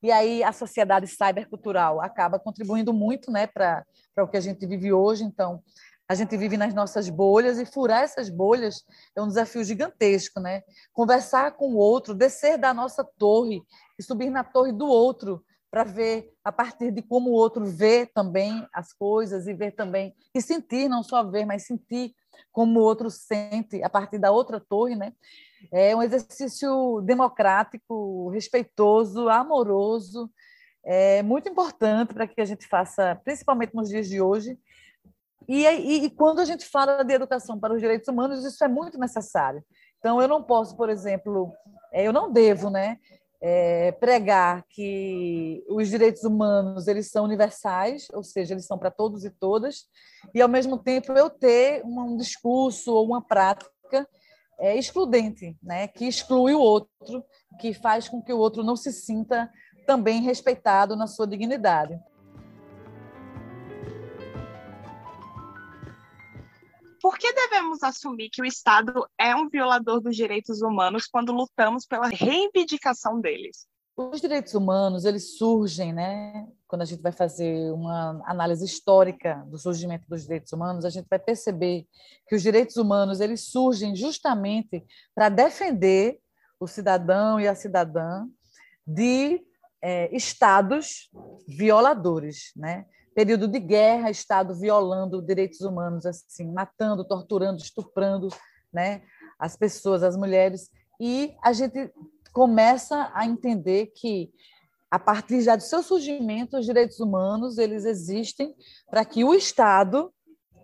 e 0.02 0.10
aí 0.10 0.42
a 0.42 0.52
sociedade 0.52 1.06
cybercultural 1.06 2.00
acaba 2.00 2.38
contribuindo 2.38 2.92
muito 2.92 3.30
né, 3.30 3.46
para 3.46 3.84
o 4.16 4.28
que 4.28 4.36
a 4.36 4.40
gente 4.40 4.66
vive 4.66 4.92
hoje. 4.92 5.24
Então, 5.24 5.62
a 6.08 6.14
gente 6.14 6.36
vive 6.38 6.56
nas 6.56 6.72
nossas 6.72 7.10
bolhas 7.10 7.58
e 7.58 7.66
furar 7.66 8.02
essas 8.02 8.30
bolhas 8.30 8.82
é 9.14 9.20
um 9.20 9.28
desafio 9.28 9.62
gigantesco, 9.62 10.40
né? 10.40 10.62
Conversar 10.92 11.52
com 11.52 11.74
o 11.74 11.76
outro, 11.76 12.14
descer 12.14 12.56
da 12.56 12.72
nossa 12.72 13.04
torre 13.04 13.60
e 13.98 14.02
subir 14.02 14.30
na 14.30 14.42
torre 14.42 14.72
do 14.72 14.86
outro 14.86 15.44
para 15.70 15.84
ver 15.84 16.32
a 16.42 16.50
partir 16.50 16.90
de 16.90 17.02
como 17.02 17.28
o 17.28 17.34
outro 17.34 17.66
vê 17.66 18.06
também 18.06 18.66
as 18.72 18.90
coisas 18.94 19.46
e 19.46 19.52
ver 19.52 19.72
também 19.72 20.14
e 20.34 20.40
sentir, 20.40 20.88
não 20.88 21.02
só 21.02 21.22
ver, 21.22 21.44
mas 21.44 21.66
sentir 21.66 22.14
como 22.50 22.80
o 22.80 22.82
outro 22.82 23.10
sente 23.10 23.82
a 23.82 23.90
partir 23.90 24.18
da 24.18 24.30
outra 24.30 24.58
torre, 24.58 24.96
né? 24.96 25.12
É 25.70 25.94
um 25.94 26.02
exercício 26.02 27.02
democrático, 27.02 28.30
respeitoso, 28.30 29.28
amoroso, 29.28 30.30
é 30.82 31.22
muito 31.22 31.50
importante 31.50 32.14
para 32.14 32.26
que 32.26 32.40
a 32.40 32.46
gente 32.46 32.66
faça, 32.66 33.20
principalmente 33.22 33.74
nos 33.74 33.90
dias 33.90 34.08
de 34.08 34.22
hoje, 34.22 34.58
e, 35.48 35.64
e, 35.64 36.04
e, 36.04 36.10
quando 36.10 36.40
a 36.40 36.44
gente 36.44 36.66
fala 36.66 37.02
de 37.02 37.14
educação 37.14 37.58
para 37.58 37.72
os 37.72 37.80
direitos 37.80 38.06
humanos, 38.06 38.44
isso 38.44 38.62
é 38.62 38.68
muito 38.68 38.98
necessário. 38.98 39.64
Então, 39.98 40.20
eu 40.20 40.28
não 40.28 40.42
posso, 40.42 40.76
por 40.76 40.90
exemplo, 40.90 41.52
é, 41.92 42.06
eu 42.06 42.12
não 42.12 42.30
devo 42.30 42.68
né, 42.68 42.98
é, 43.40 43.92
pregar 43.92 44.64
que 44.68 45.64
os 45.68 45.88
direitos 45.88 46.22
humanos 46.22 46.86
eles 46.86 47.10
são 47.10 47.24
universais, 47.24 48.08
ou 48.12 48.22
seja, 48.22 48.52
eles 48.52 48.66
são 48.66 48.78
para 48.78 48.90
todos 48.90 49.24
e 49.24 49.30
todas, 49.30 49.86
e, 50.34 50.42
ao 50.42 50.48
mesmo 50.48 50.76
tempo, 50.76 51.12
eu 51.12 51.30
ter 51.30 51.82
um 51.84 52.16
discurso 52.16 52.92
ou 52.92 53.06
uma 53.06 53.22
prática 53.22 54.06
é, 54.58 54.76
excludente, 54.76 55.56
né, 55.62 55.88
que 55.88 56.06
exclui 56.06 56.52
o 56.52 56.60
outro, 56.60 57.24
que 57.58 57.72
faz 57.72 58.08
com 58.08 58.20
que 58.20 58.32
o 58.32 58.38
outro 58.38 58.62
não 58.62 58.76
se 58.76 58.92
sinta 58.92 59.50
também 59.86 60.20
respeitado 60.20 60.94
na 60.94 61.06
sua 61.06 61.26
dignidade. 61.26 61.98
Por 67.00 67.16
que 67.16 67.32
devemos 67.32 67.82
assumir 67.82 68.30
que 68.30 68.42
o 68.42 68.44
Estado 68.44 69.06
é 69.18 69.34
um 69.34 69.48
violador 69.48 70.00
dos 70.00 70.16
direitos 70.16 70.62
humanos 70.62 71.06
quando 71.06 71.32
lutamos 71.32 71.86
pela 71.86 72.08
reivindicação 72.08 73.20
deles? 73.20 73.66
Os 73.96 74.20
direitos 74.20 74.54
humanos, 74.54 75.04
eles 75.04 75.36
surgem, 75.36 75.92
né? 75.92 76.46
Quando 76.68 76.82
a 76.82 76.84
gente 76.84 77.02
vai 77.02 77.10
fazer 77.10 77.72
uma 77.72 78.22
análise 78.26 78.64
histórica 78.64 79.44
do 79.48 79.58
surgimento 79.58 80.06
dos 80.08 80.22
direitos 80.22 80.52
humanos, 80.52 80.84
a 80.84 80.90
gente 80.90 81.08
vai 81.10 81.18
perceber 81.18 81.84
que 82.28 82.36
os 82.36 82.42
direitos 82.42 82.76
humanos, 82.76 83.20
eles 83.20 83.50
surgem 83.50 83.96
justamente 83.96 84.86
para 85.14 85.28
defender 85.28 86.20
o 86.60 86.68
cidadão 86.68 87.40
e 87.40 87.48
a 87.48 87.56
cidadã 87.56 88.24
de 88.86 89.44
é, 89.82 90.14
estados 90.14 91.10
violadores, 91.46 92.52
né? 92.56 92.86
Período 93.18 93.48
de 93.48 93.58
guerra, 93.58 94.12
Estado 94.12 94.54
violando 94.54 95.20
direitos 95.20 95.62
humanos, 95.62 96.06
assim, 96.06 96.52
matando, 96.52 97.04
torturando, 97.04 97.60
estuprando 97.60 98.28
né, 98.72 99.02
as 99.36 99.56
pessoas, 99.56 100.04
as 100.04 100.16
mulheres. 100.16 100.70
E 101.00 101.34
a 101.42 101.52
gente 101.52 101.92
começa 102.32 103.10
a 103.12 103.26
entender 103.26 103.86
que, 103.86 104.30
a 104.88 105.00
partir 105.00 105.40
já 105.40 105.56
do 105.56 105.64
seu 105.64 105.82
surgimento, 105.82 106.56
os 106.56 106.64
direitos 106.64 107.00
humanos 107.00 107.58
eles 107.58 107.84
existem 107.84 108.54
para 108.88 109.04
que 109.04 109.24
o 109.24 109.34
Estado 109.34 110.14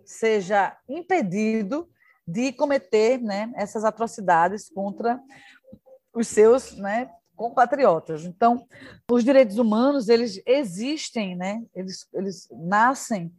seja 0.05 0.77
impedido 0.87 1.89
de 2.25 2.53
cometer 2.53 3.21
né, 3.21 3.51
essas 3.57 3.83
atrocidades 3.83 4.69
contra 4.69 5.19
os 6.13 6.29
seus 6.29 6.77
né, 6.77 7.09
compatriotas. 7.35 8.25
Então, 8.25 8.67
os 9.11 9.23
direitos 9.23 9.57
humanos, 9.57 10.09
eles 10.09 10.41
existem, 10.45 11.35
né? 11.35 11.63
eles, 11.75 12.07
eles 12.13 12.47
nascem 12.51 13.33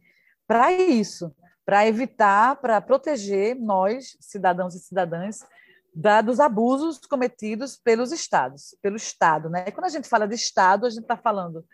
para 0.47 0.71
isso, 0.71 1.33
para 1.65 1.85
evitar, 1.87 2.55
para 2.57 2.79
proteger 2.79 3.55
nós, 3.55 4.15
cidadãos 4.19 4.75
e 4.75 4.79
cidadãs, 4.79 5.45
da, 5.93 6.21
dos 6.21 6.39
abusos 6.39 6.99
cometidos 6.99 7.75
pelos 7.75 8.11
estados, 8.11 8.75
pelo 8.81 8.95
Estado. 8.95 9.49
Né? 9.49 9.65
E 9.67 9.71
quando 9.71 9.85
a 9.85 9.89
gente 9.89 10.07
fala 10.07 10.27
de 10.27 10.35
Estado, 10.35 10.85
a 10.85 10.89
gente 10.89 11.01
está 11.01 11.17
falando 11.17 11.65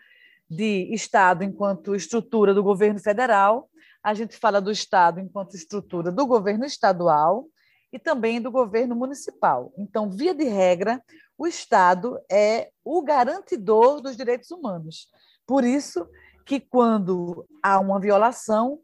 de 0.48 0.88
Estado 0.92 1.44
enquanto 1.44 1.94
estrutura 1.94 2.54
do 2.54 2.62
governo 2.62 2.98
federal, 2.98 3.68
a 4.02 4.14
gente 4.14 4.36
fala 4.36 4.60
do 4.60 4.70
Estado 4.70 5.20
enquanto 5.20 5.56
estrutura 5.56 6.10
do 6.10 6.26
governo 6.26 6.64
estadual 6.64 7.46
e 7.92 7.98
também 7.98 8.40
do 8.40 8.50
governo 8.50 8.96
municipal. 8.96 9.72
Então, 9.78 10.10
via 10.10 10.34
de 10.34 10.44
regra, 10.44 11.02
o 11.36 11.46
Estado 11.46 12.18
é 12.30 12.70
o 12.84 13.02
garantidor 13.02 14.00
dos 14.00 14.16
direitos 14.16 14.50
humanos. 14.50 15.08
Por 15.46 15.64
isso 15.64 16.08
que 16.46 16.60
quando 16.60 17.46
há 17.62 17.78
uma 17.78 17.98
violação, 17.98 18.80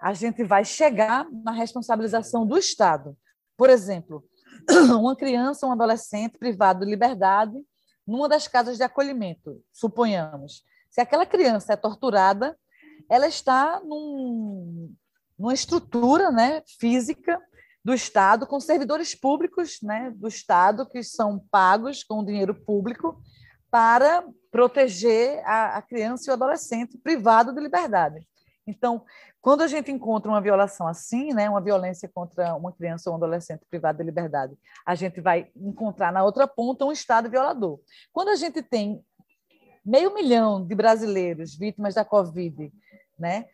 a 0.00 0.12
gente 0.12 0.44
vai 0.44 0.64
chegar 0.64 1.26
na 1.30 1.52
responsabilização 1.52 2.46
do 2.46 2.58
Estado. 2.58 3.16
Por 3.56 3.70
exemplo, 3.70 4.24
uma 4.98 5.16
criança, 5.16 5.66
um 5.66 5.72
adolescente 5.72 6.38
privado 6.38 6.84
de 6.84 6.90
liberdade 6.90 7.56
numa 8.06 8.28
das 8.28 8.48
casas 8.48 8.76
de 8.76 8.82
acolhimento, 8.82 9.62
suponhamos. 9.72 10.64
Se 10.90 11.00
aquela 11.00 11.24
criança 11.24 11.72
é 11.72 11.76
torturada, 11.76 12.58
ela 13.08 13.28
está 13.28 13.80
num, 13.80 14.92
numa 15.38 15.54
estrutura 15.54 16.30
né, 16.30 16.62
física 16.78 17.40
do 17.84 17.92
Estado, 17.92 18.46
com 18.46 18.60
servidores 18.60 19.14
públicos 19.14 19.80
né, 19.82 20.12
do 20.14 20.28
Estado 20.28 20.86
que 20.86 21.02
são 21.02 21.38
pagos 21.50 22.04
com 22.04 22.24
dinheiro 22.24 22.54
público 22.54 23.20
para 23.70 24.24
proteger 24.50 25.42
a, 25.44 25.78
a 25.78 25.82
criança 25.82 26.24
e 26.26 26.30
o 26.30 26.34
adolescente 26.34 26.96
privado 26.98 27.52
de 27.52 27.60
liberdade. 27.60 28.26
Então, 28.66 29.04
quando 29.40 29.62
a 29.62 29.66
gente 29.66 29.90
encontra 29.90 30.30
uma 30.30 30.40
violação 30.40 30.86
assim, 30.86 31.32
né, 31.32 31.50
uma 31.50 31.60
violência 31.60 32.08
contra 32.08 32.54
uma 32.54 32.70
criança 32.72 33.10
ou 33.10 33.14
um 33.14 33.16
adolescente 33.16 33.64
privado 33.68 33.98
de 33.98 34.04
liberdade, 34.04 34.56
a 34.86 34.94
gente 34.94 35.20
vai 35.20 35.50
encontrar 35.56 36.12
na 36.12 36.22
outra 36.22 36.46
ponta 36.46 36.84
um 36.84 36.92
Estado 36.92 37.28
violador. 37.28 37.80
Quando 38.12 38.28
a 38.28 38.36
gente 38.36 38.62
tem 38.62 39.04
meio 39.84 40.14
milhão 40.14 40.64
de 40.64 40.74
brasileiros 40.76 41.56
vítimas 41.56 41.94
da 41.94 42.04
Covid, 42.04 42.72
né, 43.18 43.46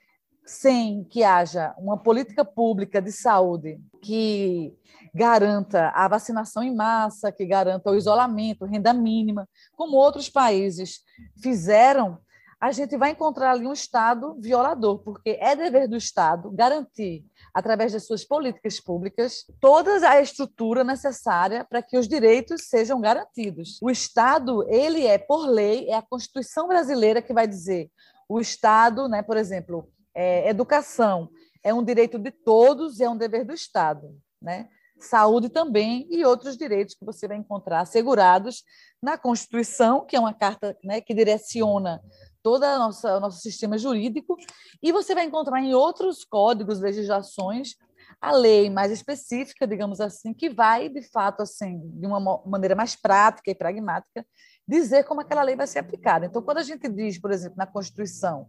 sem 0.48 1.04
que 1.04 1.22
haja 1.22 1.74
uma 1.76 1.98
política 1.98 2.42
pública 2.42 3.02
de 3.02 3.12
saúde 3.12 3.78
que 4.00 4.74
garanta 5.14 5.90
a 5.90 6.08
vacinação 6.08 6.62
em 6.62 6.74
massa, 6.74 7.30
que 7.30 7.44
garanta 7.44 7.90
o 7.90 7.94
isolamento, 7.94 8.64
renda 8.64 8.94
mínima, 8.94 9.46
como 9.76 9.98
outros 9.98 10.30
países 10.30 11.00
fizeram, 11.42 12.18
a 12.58 12.72
gente 12.72 12.96
vai 12.96 13.10
encontrar 13.10 13.50
ali 13.50 13.66
um 13.66 13.74
Estado 13.74 14.36
violador, 14.40 15.00
porque 15.00 15.36
é 15.38 15.54
dever 15.54 15.86
do 15.86 15.96
Estado 15.96 16.50
garantir, 16.50 17.26
através 17.52 17.92
das 17.92 18.06
suas 18.06 18.24
políticas 18.24 18.80
públicas, 18.80 19.44
toda 19.60 20.08
a 20.08 20.18
estrutura 20.18 20.82
necessária 20.82 21.62
para 21.68 21.82
que 21.82 21.98
os 21.98 22.08
direitos 22.08 22.68
sejam 22.68 23.02
garantidos. 23.02 23.78
O 23.82 23.90
Estado, 23.90 24.66
ele 24.66 25.06
é, 25.06 25.18
por 25.18 25.46
lei, 25.46 25.90
é 25.90 25.94
a 25.94 26.02
Constituição 26.02 26.66
brasileira 26.66 27.20
que 27.20 27.34
vai 27.34 27.46
dizer 27.46 27.90
o 28.26 28.40
Estado, 28.40 29.08
né, 29.08 29.22
por 29.22 29.36
exemplo, 29.36 29.88
é, 30.18 30.50
educação 30.50 31.30
é 31.62 31.72
um 31.72 31.84
direito 31.84 32.18
de 32.18 32.32
todos 32.32 32.98
e 32.98 33.04
é 33.04 33.08
um 33.08 33.16
dever 33.16 33.44
do 33.44 33.54
Estado, 33.54 34.18
né? 34.42 34.68
Saúde 34.98 35.48
também 35.48 36.08
e 36.10 36.24
outros 36.24 36.56
direitos 36.56 36.96
que 36.96 37.04
você 37.04 37.28
vai 37.28 37.36
encontrar 37.36 37.82
assegurados 37.82 38.64
na 39.00 39.16
Constituição, 39.16 40.04
que 40.04 40.16
é 40.16 40.20
uma 40.20 40.34
carta 40.34 40.76
né, 40.82 41.00
que 41.00 41.14
direciona 41.14 42.02
todo 42.42 42.64
o 42.64 43.20
nosso 43.20 43.38
sistema 43.38 43.78
jurídico, 43.78 44.36
e 44.82 44.90
você 44.90 45.14
vai 45.14 45.24
encontrar 45.24 45.60
em 45.60 45.72
outros 45.72 46.24
códigos, 46.24 46.80
legislações, 46.80 47.76
a 48.20 48.32
lei 48.32 48.68
mais 48.68 48.90
específica, 48.90 49.68
digamos 49.68 50.00
assim, 50.00 50.34
que 50.34 50.50
vai, 50.50 50.88
de 50.88 51.02
fato, 51.02 51.42
assim, 51.42 51.80
de 51.94 52.06
uma 52.06 52.42
maneira 52.44 52.74
mais 52.74 52.96
prática 52.96 53.52
e 53.52 53.54
pragmática, 53.54 54.26
dizer 54.66 55.04
como 55.04 55.20
aquela 55.20 55.42
lei 55.42 55.54
vai 55.54 55.66
ser 55.68 55.78
aplicada. 55.78 56.26
Então, 56.26 56.42
quando 56.42 56.58
a 56.58 56.64
gente 56.64 56.88
diz, 56.88 57.20
por 57.20 57.30
exemplo, 57.30 57.56
na 57.56 57.66
Constituição, 57.66 58.48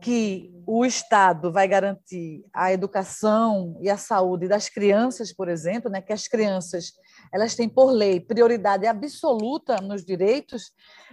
que 0.00 0.50
o 0.66 0.84
Estado 0.84 1.50
vai 1.50 1.66
garantir 1.66 2.44
a 2.52 2.72
educação 2.72 3.76
e 3.80 3.88
a 3.88 3.96
saúde 3.96 4.46
das 4.46 4.68
crianças, 4.68 5.32
por 5.32 5.48
exemplo, 5.48 5.90
né, 5.90 6.00
que 6.00 6.12
as 6.12 6.28
crianças 6.28 6.92
elas 7.32 7.54
têm 7.54 7.68
por 7.68 7.90
lei 7.90 8.20
prioridade 8.20 8.86
absoluta 8.86 9.80
nos 9.80 10.04
direitos, 10.04 10.72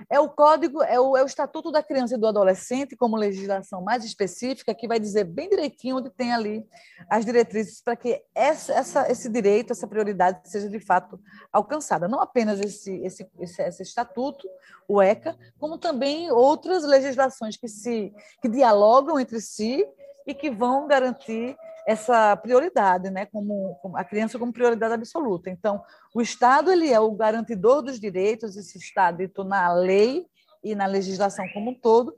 é 0.09 0.19
o 0.19 0.29
código, 0.29 0.81
é 0.83 0.99
o, 0.99 1.15
é 1.15 1.23
o 1.23 1.25
Estatuto 1.25 1.71
da 1.71 1.81
Criança 1.81 2.15
e 2.15 2.17
do 2.17 2.27
Adolescente, 2.27 2.95
como 2.95 3.15
legislação 3.15 3.81
mais 3.81 4.03
específica, 4.03 4.73
que 4.73 4.87
vai 4.87 4.99
dizer 4.99 5.23
bem 5.23 5.49
direitinho 5.49 5.97
onde 5.97 6.09
tem 6.09 6.33
ali 6.33 6.65
as 7.09 7.25
diretrizes 7.25 7.81
para 7.81 7.95
que 7.95 8.21
essa, 8.33 8.73
essa, 8.73 9.11
esse 9.11 9.29
direito, 9.29 9.71
essa 9.71 9.87
prioridade 9.87 10.41
seja 10.49 10.69
de 10.69 10.79
fato 10.79 11.19
alcançada. 11.51 12.07
Não 12.07 12.19
apenas 12.19 12.59
esse, 12.59 12.95
esse, 13.03 13.27
esse, 13.39 13.61
esse 13.61 13.83
estatuto, 13.83 14.47
o 14.87 15.01
ECA, 15.01 15.37
como 15.59 15.77
também 15.77 16.31
outras 16.31 16.83
legislações 16.83 17.57
que 17.57 17.67
se 17.67 18.13
que 18.41 18.49
dialogam 18.49 19.19
entre 19.19 19.39
si 19.41 19.85
e 20.25 20.33
que 20.33 20.49
vão 20.49 20.87
garantir 20.87 21.55
essa 21.87 22.35
prioridade, 22.35 23.11
né, 23.11 23.27
como, 23.27 23.77
como, 23.81 23.95
a 23.95 24.03
criança 24.03 24.39
como 24.39 24.51
prioridade 24.51 24.93
absoluta. 24.93 25.49
Então, 25.49 25.83
o 26.15 26.21
Estado 26.21 26.71
ele 26.71 26.91
é 26.91 26.99
o 26.99 27.11
garantidor 27.11 27.83
dos 27.83 27.99
direitos, 27.99 28.55
isso 28.55 28.77
está 28.77 29.11
dito 29.11 29.43
na 29.43 29.71
lei 29.71 30.25
e 30.63 30.73
na 30.73 30.87
legislação 30.87 31.45
como 31.53 31.71
um 31.71 31.79
todo, 31.79 32.15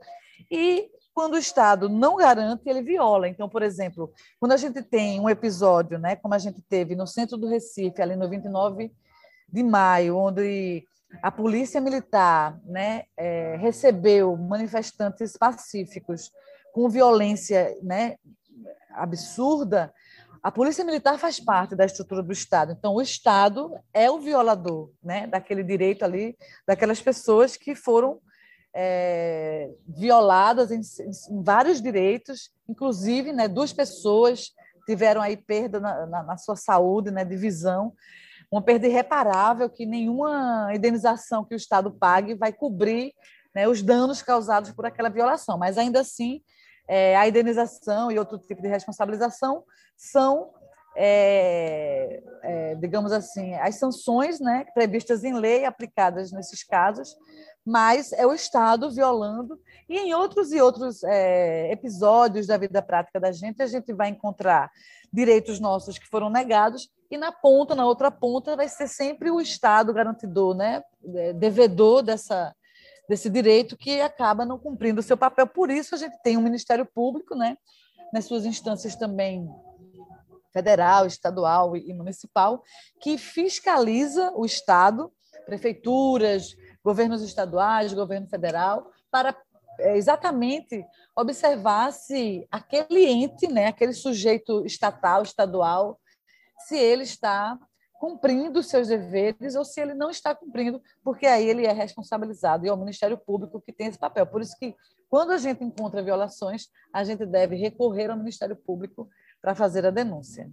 e 0.49 0.89
quando 1.13 1.33
o 1.33 1.39
Estado 1.39 1.89
não 1.89 2.15
garante, 2.15 2.69
ele 2.69 2.81
viola. 2.81 3.27
Então, 3.27 3.49
por 3.49 3.63
exemplo, 3.63 4.13
quando 4.39 4.51
a 4.51 4.57
gente 4.57 4.83
tem 4.83 5.19
um 5.19 5.27
episódio, 5.27 5.97
né, 5.97 6.15
como 6.15 6.33
a 6.33 6.37
gente 6.37 6.61
teve 6.61 6.95
no 6.95 7.07
centro 7.07 7.35
do 7.35 7.49
Recife, 7.49 8.01
ali 8.01 8.15
no 8.15 8.29
29 8.29 8.91
de 9.51 9.63
maio, 9.63 10.15
onde 10.15 10.85
a 11.21 11.31
polícia 11.31 11.81
militar 11.81 12.59
né, 12.63 13.05
é, 13.17 13.55
recebeu 13.57 14.37
manifestantes 14.37 15.35
pacíficos 15.35 16.31
com 16.77 16.87
violência 16.87 17.75
né, 17.81 18.17
absurda, 18.91 19.91
a 20.43 20.51
polícia 20.51 20.85
militar 20.85 21.17
faz 21.17 21.39
parte 21.39 21.75
da 21.75 21.83
estrutura 21.83 22.21
do 22.21 22.31
Estado. 22.31 22.71
Então, 22.71 22.93
o 22.93 23.01
Estado 23.01 23.73
é 23.91 24.11
o 24.11 24.19
violador 24.19 24.91
né, 25.03 25.25
daquele 25.25 25.63
direito 25.63 26.05
ali, 26.05 26.37
daquelas 26.67 27.01
pessoas 27.01 27.57
que 27.57 27.73
foram 27.73 28.19
é, 28.75 29.71
violadas 29.87 30.69
em, 30.69 30.79
em, 30.79 31.43
vários 31.43 31.81
direitos, 31.81 32.51
inclusive 32.69 33.33
né, 33.33 33.47
duas 33.47 33.73
pessoas 33.73 34.51
tiveram 34.85 35.19
aí 35.19 35.35
perda 35.35 35.79
na, 35.79 36.05
na, 36.05 36.21
na 36.21 36.37
sua 36.37 36.55
saúde, 36.55 37.09
né, 37.09 37.25
de 37.25 37.35
visão, 37.35 37.91
uma 38.51 38.61
perda 38.61 38.85
irreparável 38.85 39.67
que 39.67 39.83
nenhuma 39.83 40.69
indenização 40.75 41.43
que 41.43 41.55
o 41.55 41.57
Estado 41.57 41.89
pague 41.89 42.35
vai 42.35 42.53
cobrir 42.53 43.15
né, 43.55 43.67
os 43.67 43.81
danos 43.81 44.21
causados 44.21 44.71
por 44.71 44.85
aquela 44.85 45.09
violação. 45.09 45.57
Mas 45.57 45.79
ainda 45.79 46.01
assim, 46.01 46.43
é, 46.87 47.15
a 47.15 47.27
indenização 47.27 48.11
e 48.11 48.17
outro 48.17 48.37
tipo 48.37 48.61
de 48.61 48.67
responsabilização 48.67 49.63
são, 49.95 50.51
é, 50.95 52.23
é, 52.43 52.75
digamos 52.75 53.11
assim, 53.11 53.53
as 53.55 53.75
sanções 53.75 54.39
né, 54.39 54.65
previstas 54.73 55.23
em 55.23 55.33
lei 55.33 55.65
aplicadas 55.65 56.31
nesses 56.31 56.63
casos, 56.63 57.15
mas 57.65 58.13
é 58.13 58.25
o 58.25 58.33
Estado 58.33 58.89
violando. 58.89 59.59
E 59.89 59.97
em 59.97 60.13
outros 60.13 60.51
e 60.53 60.61
outros 60.61 61.03
é, 61.03 61.71
episódios 61.71 62.47
da 62.47 62.57
vida 62.57 62.81
prática 62.81 63.19
da 63.19 63.31
gente, 63.31 63.61
a 63.61 63.67
gente 63.67 63.91
vai 63.93 64.09
encontrar 64.09 64.71
direitos 65.11 65.59
nossos 65.59 65.97
que 65.97 66.07
foram 66.07 66.29
negados, 66.29 66.89
e 67.09 67.17
na 67.17 67.31
ponta, 67.31 67.73
na 67.73 67.85
outra 67.85 68.11
ponta, 68.11 68.55
vai 68.55 68.67
ser 68.67 68.87
sempre 68.87 69.31
o 69.31 69.39
Estado 69.39 69.93
garantidor, 69.93 70.55
né, 70.55 70.83
é, 71.15 71.33
devedor 71.33 72.03
dessa, 72.03 72.53
desse 73.07 73.29
direito 73.29 73.77
que 73.77 74.01
acaba 74.01 74.45
não 74.45 74.59
cumprindo 74.59 74.99
o 74.99 75.03
seu 75.03 75.17
papel. 75.17 75.47
Por 75.47 75.69
isso, 75.69 75.95
a 75.95 75.97
gente 75.97 76.17
tem 76.21 76.37
um 76.37 76.41
Ministério 76.41 76.85
Público, 76.85 77.35
né, 77.35 77.57
nas 78.13 78.25
suas 78.25 78.45
instâncias 78.45 78.95
também 78.95 79.47
federal, 80.51 81.05
estadual 81.05 81.77
e 81.77 81.93
municipal, 81.93 82.63
que 82.99 83.17
fiscaliza 83.17 84.31
o 84.35 84.45
Estado, 84.45 85.11
prefeituras, 85.45 86.55
governos 86.83 87.21
estaduais, 87.21 87.93
governo 87.93 88.27
federal, 88.27 88.91
para 89.11 89.35
é, 89.79 89.95
exatamente 89.95 90.83
observar 91.15 91.91
se 91.93 92.47
aquele 92.51 93.05
ente, 93.05 93.47
né, 93.47 93.67
aquele 93.67 93.93
sujeito 93.93 94.65
estatal, 94.65 95.21
estadual, 95.21 95.99
se 96.65 96.75
ele 96.75 97.03
está 97.03 97.57
cumprindo 97.99 98.61
seus 98.63 98.87
deveres 98.87 99.55
ou 99.55 99.65
se 99.65 99.81
ele 99.81 99.93
não 99.93 100.09
está 100.09 100.35
cumprindo, 100.35 100.81
porque 101.03 101.25
aí 101.25 101.47
ele 101.47 101.65
é 101.65 101.71
responsabilizado 101.71 102.65
e 102.65 102.69
é 102.69 102.73
o 102.73 102.77
Ministério 102.77 103.17
Público 103.17 103.61
que 103.61 103.73
tem 103.73 103.87
esse 103.87 103.97
papel. 103.97 104.25
Por 104.25 104.41
isso 104.41 104.57
que, 104.57 104.75
quando 105.09 105.31
a 105.31 105.37
gente 105.37 105.63
encontra 105.63 106.03
violações, 106.03 106.69
a 106.93 107.03
gente 107.03 107.25
deve 107.25 107.55
recorrer 107.55 108.09
ao 108.09 108.17
Ministério 108.17 108.55
Público 108.55 109.09
para 109.41 109.55
fazer 109.55 109.85
a 109.85 109.91
denúncia. 109.91 110.49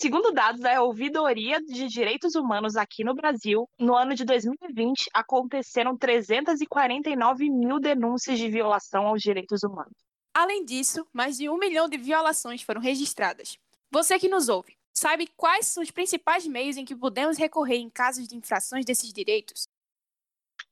Segundo 0.00 0.32
dados 0.32 0.60
da 0.60 0.82
Ouvidoria 0.82 1.60
de 1.60 1.86
Direitos 1.86 2.34
Humanos 2.34 2.74
aqui 2.74 3.04
no 3.04 3.14
Brasil, 3.14 3.68
no 3.78 3.94
ano 3.94 4.16
de 4.16 4.24
2020 4.24 5.08
aconteceram 5.14 5.96
349 5.96 7.48
mil 7.48 7.78
denúncias 7.78 8.36
de 8.36 8.50
violação 8.50 9.06
aos 9.06 9.22
direitos 9.22 9.62
humanos. 9.62 10.11
Além 10.34 10.64
disso, 10.64 11.06
mais 11.12 11.36
de 11.36 11.48
um 11.48 11.58
milhão 11.58 11.88
de 11.88 11.98
violações 11.98 12.62
foram 12.62 12.80
registradas. 12.80 13.58
Você 13.90 14.18
que 14.18 14.28
nos 14.28 14.48
ouve, 14.48 14.78
sabe 14.94 15.26
quais 15.36 15.66
são 15.66 15.82
os 15.82 15.90
principais 15.90 16.46
meios 16.46 16.78
em 16.78 16.84
que 16.84 16.96
podemos 16.96 17.36
recorrer 17.36 17.76
em 17.76 17.90
casos 17.90 18.26
de 18.26 18.36
infrações 18.36 18.84
desses 18.84 19.12
direitos? 19.12 19.68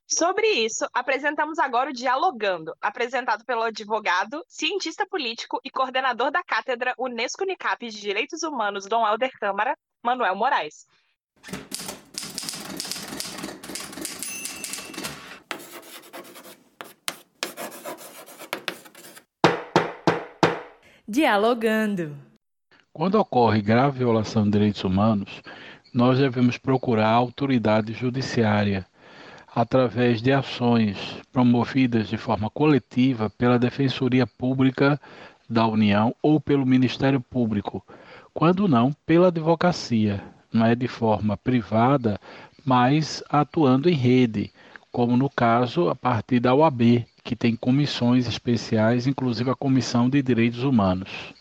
Sobre 0.09 0.49
isso, 0.49 0.89
apresentamos 0.93 1.59
agora 1.59 1.91
o 1.91 1.93
Dialogando, 1.93 2.75
apresentado 2.81 3.45
pelo 3.45 3.63
advogado, 3.63 4.43
cientista 4.49 5.07
político 5.07 5.61
e 5.63 5.71
coordenador 5.71 6.33
da 6.33 6.43
cátedra 6.43 6.95
Unesco 6.99 7.45
Unicap 7.45 7.87
de 7.87 8.01
Direitos 8.01 8.43
Humanos, 8.43 8.87
Dom 8.87 9.07
Helder 9.07 9.31
Câmara, 9.39 9.77
Manuel 10.03 10.35
Moraes. 10.35 10.87
Dialogando. 21.13 22.17
Quando 22.93 23.17
ocorre 23.17 23.61
grave 23.61 23.99
violação 23.99 24.45
de 24.45 24.53
direitos 24.53 24.85
humanos, 24.85 25.43
nós 25.93 26.19
devemos 26.19 26.57
procurar 26.57 27.09
a 27.09 27.15
autoridade 27.15 27.93
judiciária 27.93 28.87
através 29.53 30.23
de 30.23 30.33
ações 30.33 30.97
promovidas 31.33 32.07
de 32.07 32.17
forma 32.17 32.49
coletiva 32.49 33.29
pela 33.29 33.59
Defensoria 33.59 34.25
Pública 34.25 35.01
da 35.49 35.67
União 35.67 36.15
ou 36.23 36.39
pelo 36.39 36.65
Ministério 36.65 37.21
Público, 37.21 37.85
quando 38.33 38.69
não 38.69 38.93
pela 39.05 39.27
advocacia, 39.27 40.23
não 40.53 40.65
é 40.65 40.77
de 40.77 40.87
forma 40.87 41.37
privada, 41.37 42.21
mas 42.65 43.21
atuando 43.29 43.91
em 43.91 43.95
rede, 43.95 44.53
como 44.93 45.17
no 45.17 45.29
caso 45.29 45.89
a 45.89 45.97
partir 45.97 46.39
da 46.39 46.55
OAB, 46.55 47.05
que 47.23 47.37
tem 47.37 47.57
comissões 47.57 48.27
especiais, 48.27 49.07
inclusive 49.07 49.51
a 49.51 49.55
Comissão 49.55 50.09
de 50.09 50.23
Direitos 50.23 50.63
Humanos. 50.63 51.35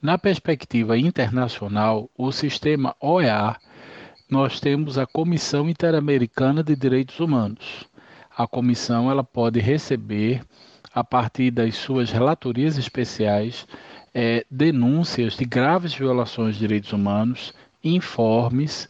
Na 0.00 0.18
perspectiva 0.18 0.98
internacional, 0.98 2.10
o 2.16 2.30
sistema 2.30 2.94
OEA 3.00 3.56
nós 4.28 4.58
temos 4.58 4.98
a 4.98 5.06
Comissão 5.06 5.70
Interamericana 5.70 6.62
de 6.62 6.74
Direitos 6.74 7.20
Humanos. 7.20 7.86
A 8.36 8.46
comissão 8.46 9.10
ela 9.10 9.22
pode 9.22 9.60
receber, 9.60 10.42
a 10.92 11.04
partir 11.04 11.50
das 11.50 11.76
suas 11.76 12.10
relatorias 12.10 12.76
especiais, 12.76 13.66
é, 14.12 14.44
denúncias 14.50 15.36
de 15.36 15.44
graves 15.44 15.94
violações 15.94 16.54
de 16.54 16.60
direitos 16.60 16.92
humanos, 16.92 17.54
informes 17.84 18.88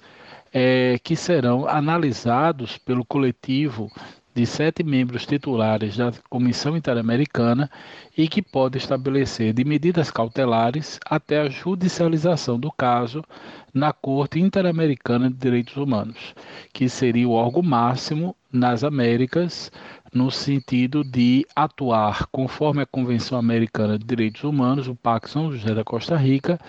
é, 0.53 0.99
que 1.03 1.15
serão 1.15 1.69
analisados 1.69 2.79
pelo 2.79 3.05
coletivo 3.05 3.91
de 4.37 4.45
sete 4.45 4.83
membros 4.85 5.25
titulares 5.25 5.97
da 5.97 6.13
Comissão 6.29 6.77
Interamericana 6.77 7.71
e 8.15 8.29
que 8.29 8.43
pode 8.43 8.77
estabelecer 8.77 9.55
de 9.55 9.65
medidas 9.65 10.11
cautelares 10.11 11.01
até 11.07 11.41
a 11.41 11.49
judicialização 11.49 12.61
do 12.61 12.71
caso 12.71 13.25
na 13.73 13.95
Corte 13.95 14.39
Interamericana 14.39 15.31
de 15.31 15.37
Direitos 15.37 15.79
Humanos, 15.79 16.35
que 16.71 16.87
seria 16.87 17.27
o 17.27 17.33
órgão 17.33 17.63
máximo 17.63 18.37
nas 18.53 18.85
Américas 18.85 19.73
no 20.13 20.31
sentido 20.31 21.03
de 21.03 21.47
atuar 21.57 22.27
conforme 22.27 22.83
a 22.83 22.87
Convenção 22.87 23.39
Americana 23.39 23.99
de 23.99 24.05
Direitos 24.05 24.45
Humanos, 24.45 24.87
o 24.87 24.95
Pacto 24.95 25.31
São 25.31 25.51
José 25.51 25.75
da 25.75 25.83
Costa 25.83 26.15
Rica, 26.15 26.61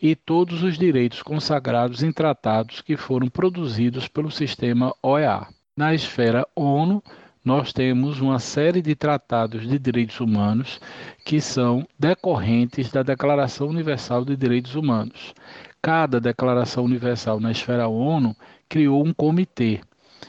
e 0.00 0.16
todos 0.16 0.64
os 0.64 0.76
direitos 0.76 1.22
consagrados 1.22 2.02
em 2.02 2.10
tratados 2.10 2.80
que 2.80 2.96
foram 2.96 3.28
produzidos 3.28 4.08
pelo 4.08 4.30
sistema 4.30 4.92
OEA. 5.00 5.46
Na 5.74 5.94
esfera 5.94 6.46
ONU, 6.54 7.02
nós 7.42 7.72
temos 7.72 8.20
uma 8.20 8.38
série 8.38 8.82
de 8.82 8.94
tratados 8.94 9.66
de 9.66 9.78
direitos 9.78 10.20
humanos 10.20 10.78
que 11.24 11.40
são 11.40 11.88
decorrentes 11.98 12.92
da 12.92 13.02
Declaração 13.02 13.68
Universal 13.68 14.22
de 14.22 14.36
Direitos 14.36 14.74
Humanos. 14.74 15.32
Cada 15.80 16.20
Declaração 16.20 16.84
Universal 16.84 17.40
na 17.40 17.50
esfera 17.50 17.88
ONU 17.88 18.36
criou 18.68 19.02
um 19.02 19.14
comitê. 19.14 19.80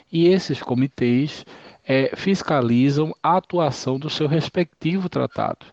E 0.10 0.28
esses 0.28 0.62
comitês 0.62 1.46
é, 1.86 2.16
fiscalizam 2.16 3.14
a 3.22 3.36
atuação 3.36 4.00
do 4.00 4.10
seu 4.10 4.28
respectivo 4.28 5.10
tratado. 5.10 5.66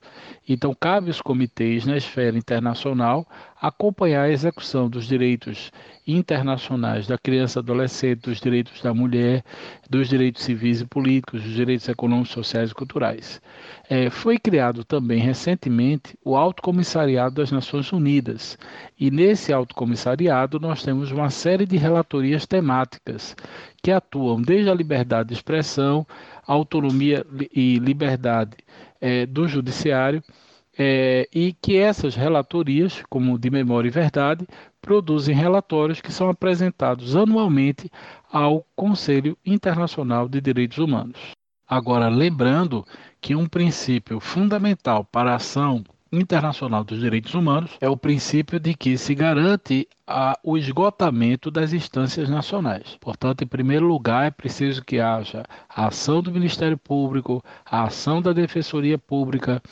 Então, 0.52 0.74
cabe 0.74 1.06
aos 1.06 1.22
comitês 1.22 1.86
na 1.86 1.96
esfera 1.96 2.36
internacional 2.36 3.24
acompanhar 3.62 4.22
a 4.22 4.32
execução 4.32 4.90
dos 4.90 5.06
direitos 5.06 5.70
internacionais 6.04 7.06
da 7.06 7.16
criança 7.16 7.60
e 7.60 7.62
adolescente, 7.62 8.22
dos 8.22 8.40
direitos 8.40 8.82
da 8.82 8.92
mulher, 8.92 9.44
dos 9.88 10.08
direitos 10.08 10.42
civis 10.42 10.80
e 10.80 10.84
políticos, 10.84 11.44
dos 11.44 11.52
direitos 11.52 11.88
econômicos, 11.88 12.32
sociais 12.32 12.72
e 12.72 12.74
culturais. 12.74 13.40
É, 13.88 14.10
foi 14.10 14.40
criado 14.40 14.82
também 14.82 15.20
recentemente 15.20 16.18
o 16.24 16.34
Alto 16.34 16.62
Comissariado 16.62 17.36
das 17.36 17.52
Nações 17.52 17.92
Unidas, 17.92 18.58
e 18.98 19.08
nesse 19.08 19.52
Alto 19.52 19.72
Comissariado 19.72 20.58
nós 20.58 20.82
temos 20.82 21.12
uma 21.12 21.30
série 21.30 21.64
de 21.64 21.76
relatorias 21.76 22.44
temáticas 22.44 23.36
que 23.80 23.92
atuam 23.92 24.42
desde 24.42 24.68
a 24.68 24.74
liberdade 24.74 25.28
de 25.28 25.34
expressão, 25.34 26.04
autonomia 26.44 27.24
e 27.54 27.78
liberdade 27.78 28.56
é, 29.00 29.26
do 29.26 29.48
Judiciário 29.48 30.22
é, 30.78 31.28
e 31.34 31.52
que 31.52 31.76
essas 31.76 32.14
relatorias, 32.14 33.02
como 33.08 33.38
de 33.38 33.50
memória 33.50 33.88
e 33.88 33.90
verdade, 33.90 34.46
produzem 34.80 35.34
relatórios 35.34 36.00
que 36.00 36.12
são 36.12 36.28
apresentados 36.28 37.16
anualmente 37.16 37.90
ao 38.30 38.64
Conselho 38.74 39.36
Internacional 39.44 40.28
de 40.28 40.40
Direitos 40.40 40.78
Humanos. 40.78 41.32
Agora, 41.68 42.08
lembrando 42.08 42.84
que 43.20 43.34
um 43.34 43.46
princípio 43.46 44.18
fundamental 44.20 45.04
para 45.04 45.32
a 45.32 45.36
ação 45.36 45.84
internacional 46.12 46.82
dos 46.82 47.00
direitos 47.00 47.34
humanos 47.34 47.70
é 47.80 47.88
o 47.88 47.96
princípio 47.96 48.58
de 48.58 48.74
que 48.74 48.98
se 48.98 49.14
garante 49.14 49.88
a, 50.06 50.38
o 50.42 50.56
esgotamento 50.58 51.50
das 51.50 51.72
instâncias 51.72 52.28
nacionais. 52.28 52.96
Portanto, 53.00 53.42
em 53.42 53.46
primeiro 53.46 53.86
lugar, 53.86 54.26
é 54.26 54.30
preciso 54.30 54.84
que 54.84 54.98
haja 54.98 55.44
a 55.68 55.86
ação 55.86 56.20
do 56.20 56.32
Ministério 56.32 56.76
Público, 56.76 57.42
a 57.64 57.84
ação 57.84 58.20
da 58.20 58.32
Defensoria 58.32 58.98
Pública, 58.98 59.62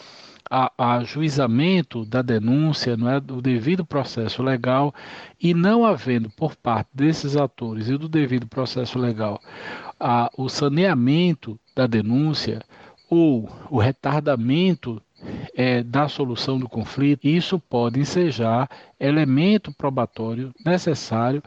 a, 0.48 0.96
ajuizamento 0.98 2.04
da 2.04 2.22
denúncia, 2.22 2.96
não 2.96 3.10
é, 3.10 3.20
do 3.20 3.42
devido 3.42 3.84
processo 3.84 4.42
legal, 4.42 4.94
e 5.42 5.52
não 5.52 5.84
havendo 5.84 6.30
por 6.30 6.54
parte 6.54 6.88
desses 6.94 7.36
atores 7.36 7.88
e 7.88 7.98
do 7.98 8.08
devido 8.08 8.46
processo 8.46 8.98
legal 8.98 9.40
a, 9.98 10.30
o 10.36 10.48
saneamento 10.48 11.58
da 11.74 11.86
denúncia 11.86 12.62
ou 13.10 13.48
o 13.70 13.78
retardamento 13.78 15.02
é, 15.54 15.82
da 15.82 16.08
solução 16.08 16.58
do 16.58 16.68
conflito, 16.68 17.26
isso 17.26 17.58
pode 17.58 18.00
ensejar 18.00 18.68
elemento 18.98 19.72
probatório 19.72 20.52
necessário 20.64 21.42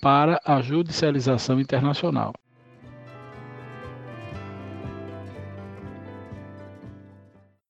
para 0.00 0.40
a 0.44 0.60
judicialização 0.60 1.60
internacional. 1.60 2.32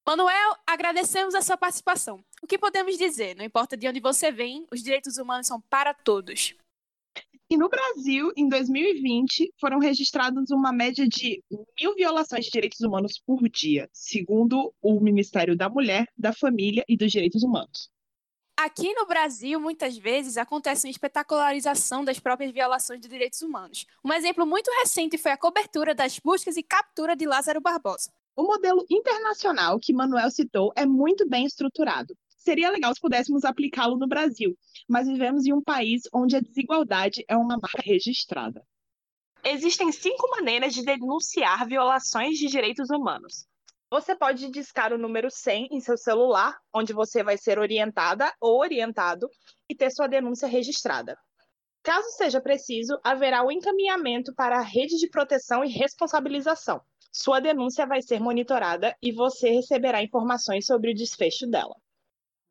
Manuel, 0.06 0.56
agradecemos 0.64 1.34
a 1.34 1.42
sua 1.42 1.56
participação. 1.56 2.22
O 2.40 2.46
que 2.46 2.56
podemos 2.56 2.96
dizer? 2.96 3.34
Não 3.34 3.44
importa 3.44 3.76
de 3.76 3.88
onde 3.88 3.98
você 3.98 4.30
vem, 4.30 4.64
os 4.70 4.80
direitos 4.80 5.16
humanos 5.18 5.48
são 5.48 5.60
para 5.60 5.92
todos. 5.92 6.54
E 7.48 7.56
no 7.56 7.68
Brasil, 7.68 8.32
em 8.36 8.48
2020, 8.48 9.52
foram 9.60 9.78
registradas 9.78 10.50
uma 10.50 10.72
média 10.72 11.06
de 11.06 11.40
mil 11.80 11.94
violações 11.94 12.46
de 12.46 12.50
direitos 12.50 12.80
humanos 12.80 13.22
por 13.24 13.48
dia, 13.48 13.88
segundo 13.92 14.74
o 14.82 15.00
Ministério 15.00 15.56
da 15.56 15.68
Mulher, 15.68 16.08
da 16.18 16.32
Família 16.32 16.84
e 16.88 16.96
dos 16.96 17.12
Direitos 17.12 17.44
Humanos. 17.44 17.88
Aqui 18.58 18.92
no 18.94 19.06
Brasil, 19.06 19.60
muitas 19.60 19.96
vezes, 19.96 20.36
acontece 20.36 20.86
uma 20.86 20.90
espetacularização 20.90 22.04
das 22.04 22.18
próprias 22.18 22.50
violações 22.50 23.00
de 23.00 23.06
direitos 23.06 23.42
humanos. 23.42 23.86
Um 24.04 24.12
exemplo 24.12 24.44
muito 24.44 24.68
recente 24.80 25.16
foi 25.16 25.30
a 25.30 25.36
cobertura 25.36 25.94
das 25.94 26.18
buscas 26.18 26.56
e 26.56 26.64
captura 26.64 27.14
de 27.14 27.26
Lázaro 27.26 27.60
Barbosa. 27.60 28.10
O 28.34 28.42
modelo 28.42 28.84
internacional 28.90 29.78
que 29.78 29.92
Manuel 29.92 30.30
citou 30.30 30.72
é 30.74 30.84
muito 30.84 31.28
bem 31.28 31.46
estruturado. 31.46 32.16
Seria 32.46 32.70
legal 32.70 32.94
se 32.94 33.00
pudéssemos 33.00 33.44
aplicá-lo 33.44 33.98
no 33.98 34.06
Brasil, 34.06 34.56
mas 34.88 35.08
vivemos 35.08 35.44
em 35.44 35.52
um 35.52 35.60
país 35.60 36.02
onde 36.14 36.36
a 36.36 36.40
desigualdade 36.40 37.24
é 37.28 37.36
uma 37.36 37.58
marca 37.60 37.82
registrada. 37.84 38.64
Existem 39.42 39.90
cinco 39.90 40.30
maneiras 40.30 40.72
de 40.72 40.84
denunciar 40.84 41.66
violações 41.66 42.38
de 42.38 42.46
direitos 42.46 42.88
humanos. 42.88 43.48
Você 43.90 44.14
pode 44.14 44.48
discar 44.52 44.92
o 44.92 44.98
número 44.98 45.28
100 45.28 45.70
em 45.72 45.80
seu 45.80 45.98
celular, 45.98 46.56
onde 46.72 46.92
você 46.92 47.20
vai 47.24 47.36
ser 47.36 47.58
orientada 47.58 48.32
ou 48.40 48.60
orientado 48.60 49.28
e 49.68 49.74
ter 49.74 49.90
sua 49.90 50.06
denúncia 50.06 50.46
registrada. 50.46 51.18
Caso 51.82 52.08
seja 52.10 52.40
preciso, 52.40 52.96
haverá 53.02 53.42
o 53.42 53.48
um 53.48 53.50
encaminhamento 53.50 54.32
para 54.36 54.58
a 54.58 54.62
rede 54.62 54.96
de 54.98 55.10
proteção 55.10 55.64
e 55.64 55.68
responsabilização, 55.68 56.80
sua 57.18 57.40
denúncia 57.40 57.86
vai 57.86 58.02
ser 58.02 58.20
monitorada 58.20 58.94
e 59.02 59.10
você 59.10 59.48
receberá 59.48 60.00
informações 60.00 60.66
sobre 60.66 60.92
o 60.92 60.94
desfecho 60.94 61.46
dela. 61.48 61.74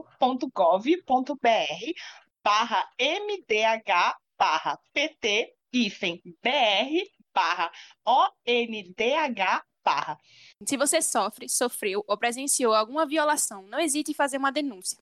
barra 2.44 2.88
mdh 2.98 4.14
barra 4.38 4.78
pt 4.94 5.54
br 5.72 7.17
barra 7.38 7.70
ondh 8.04 9.54
barra. 9.84 10.18
Se 10.66 10.76
você 10.76 11.00
sofre, 11.00 11.48
sofreu 11.48 12.04
ou 12.08 12.18
presenciou 12.18 12.74
alguma 12.74 13.06
violação, 13.06 13.62
não 13.62 13.78
hesite 13.78 14.10
em 14.10 14.14
fazer 14.14 14.38
uma 14.38 14.50
denúncia. 14.50 14.98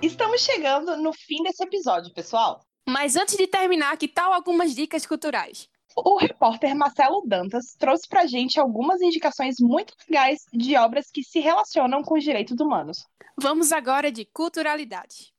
Estamos 0.00 0.42
chegando 0.42 0.96
no 0.96 1.12
fim 1.12 1.42
desse 1.42 1.62
episódio, 1.62 2.14
pessoal. 2.14 2.64
Mas 2.88 3.16
antes 3.16 3.36
de 3.36 3.46
terminar, 3.46 3.96
que 3.96 4.08
tal 4.08 4.32
algumas 4.32 4.74
dicas 4.74 5.04
culturais? 5.06 5.68
O 5.96 6.16
repórter 6.16 6.74
Marcelo 6.74 7.22
Dantas 7.26 7.74
trouxe 7.78 8.08
pra 8.08 8.26
gente 8.26 8.58
algumas 8.58 9.00
indicações 9.02 9.56
muito 9.60 9.94
legais 10.08 10.44
de 10.52 10.76
obras 10.76 11.10
que 11.12 11.22
se 11.22 11.38
relacionam 11.40 12.02
com 12.02 12.16
os 12.16 12.24
direitos 12.24 12.58
humanos. 12.58 13.04
Vamos 13.36 13.72
agora 13.72 14.10
de 14.10 14.24
culturalidade. 14.24 15.32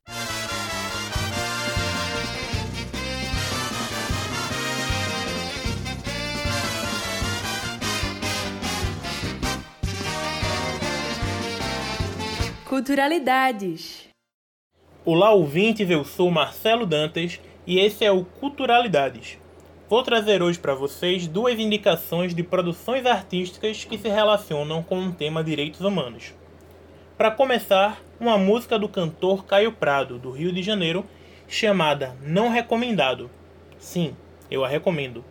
Culturalidades. 12.74 14.08
Olá, 15.06 15.32
ouvintes, 15.32 15.88
eu 15.92 16.04
sou 16.04 16.32
Marcelo 16.32 16.88
Dantas 16.88 17.40
e 17.68 17.78
esse 17.80 18.04
é 18.04 18.12
o 18.12 18.26
Culturalidades. 18.26 19.38
Vou 19.88 20.02
trazer 20.02 20.42
hoje 20.42 20.58
para 20.58 20.74
vocês 20.74 21.28
duas 21.28 21.60
indicações 21.60 22.34
de 22.34 22.42
produções 22.42 23.06
artísticas 23.06 23.86
que 23.86 23.96
se 23.96 24.10
relacionam 24.10 24.82
com 24.82 25.06
o 25.06 25.12
tema 25.14 25.44
direitos 25.44 25.82
humanos. 25.82 26.34
Para 27.16 27.30
começar, 27.30 28.02
uma 28.20 28.40
música 28.40 28.80
do 28.80 28.90
cantor 28.90 29.46
Caio 29.46 29.74
Prado, 29.74 30.18
do 30.18 30.32
Rio 30.32 30.52
de 30.52 30.64
Janeiro, 30.64 31.06
chamada 31.48 32.18
Não 32.24 32.50
Recomendado. 32.50 33.30
Sim, 33.78 34.16
eu 34.50 34.66
a 34.66 34.68
recomendo. 34.68 35.24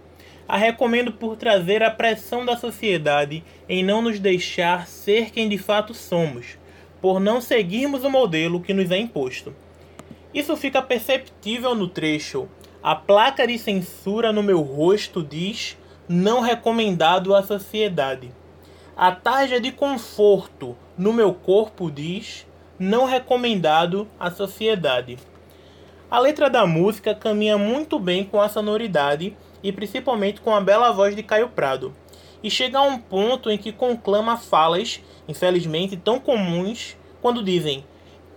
A 0.46 0.56
recomendo 0.56 1.10
por 1.10 1.34
trazer 1.34 1.82
a 1.82 1.90
pressão 1.90 2.44
da 2.44 2.56
sociedade 2.56 3.42
em 3.68 3.82
não 3.82 4.00
nos 4.00 4.20
deixar 4.20 4.86
ser 4.86 5.32
quem 5.32 5.48
de 5.48 5.58
fato 5.58 5.92
somos, 5.92 6.61
por 7.02 7.18
não 7.18 7.40
seguirmos 7.40 8.04
o 8.04 8.10
modelo 8.10 8.60
que 8.60 8.72
nos 8.72 8.90
é 8.92 8.96
imposto. 8.96 9.52
Isso 10.32 10.56
fica 10.56 10.80
perceptível 10.80 11.74
no 11.74 11.88
trecho. 11.88 12.48
A 12.82 12.94
placa 12.94 13.46
de 13.46 13.58
censura 13.58 14.32
no 14.32 14.42
meu 14.42 14.62
rosto 14.62 15.22
diz 15.22 15.76
não 16.08 16.40
recomendado 16.40 17.34
à 17.34 17.42
sociedade. 17.42 18.32
A 18.96 19.10
tarja 19.10 19.60
de 19.60 19.72
conforto 19.72 20.76
no 20.96 21.12
meu 21.12 21.34
corpo 21.34 21.90
diz 21.90 22.46
não 22.78 23.04
recomendado 23.04 24.06
à 24.18 24.30
sociedade. 24.30 25.18
A 26.10 26.18
letra 26.18 26.48
da 26.48 26.66
música 26.66 27.14
caminha 27.14 27.58
muito 27.58 27.98
bem 27.98 28.24
com 28.24 28.40
a 28.40 28.48
sonoridade 28.48 29.36
e 29.62 29.72
principalmente 29.72 30.40
com 30.40 30.54
a 30.54 30.60
bela 30.60 30.92
voz 30.92 31.16
de 31.16 31.22
Caio 31.22 31.48
Prado, 31.48 31.94
e 32.42 32.50
chega 32.50 32.78
a 32.78 32.82
um 32.82 32.98
ponto 32.98 33.50
em 33.50 33.58
que 33.58 33.72
conclama 33.72 34.36
falas, 34.36 35.00
infelizmente 35.28 35.96
tão 35.96 36.18
comuns, 36.18 36.96
quando 37.20 37.42
dizem 37.42 37.84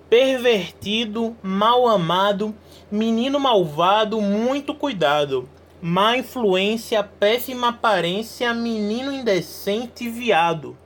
pervertido, 0.10 1.36
mal 1.42 1.88
amado, 1.88 2.54
menino 2.92 3.40
malvado, 3.40 4.22
muito 4.22 4.74
cuidado, 4.76 5.50
má 5.82 6.18
influência, 6.18 7.04
péssima 7.04 7.70
aparência, 7.70 8.54
menino 8.54 9.12
indecente, 9.12 10.08
viado. 10.08 10.78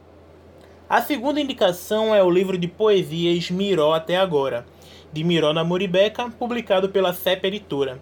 A 0.89 1.01
segunda 1.01 1.39
indicação 1.39 2.15
é 2.15 2.23
o 2.23 2.31
livro 2.31 2.57
de 2.57 2.67
poesias 2.67 3.51
Miró 3.51 3.93
até 3.93 4.17
agora, 4.17 4.65
de 5.13 5.23
Miró 5.23 5.53
na 5.53 5.63
Moribeca, 5.63 6.29
publicado 6.29 6.89
pela 6.89 7.13
CEP 7.13 7.45
Editora, 7.45 7.99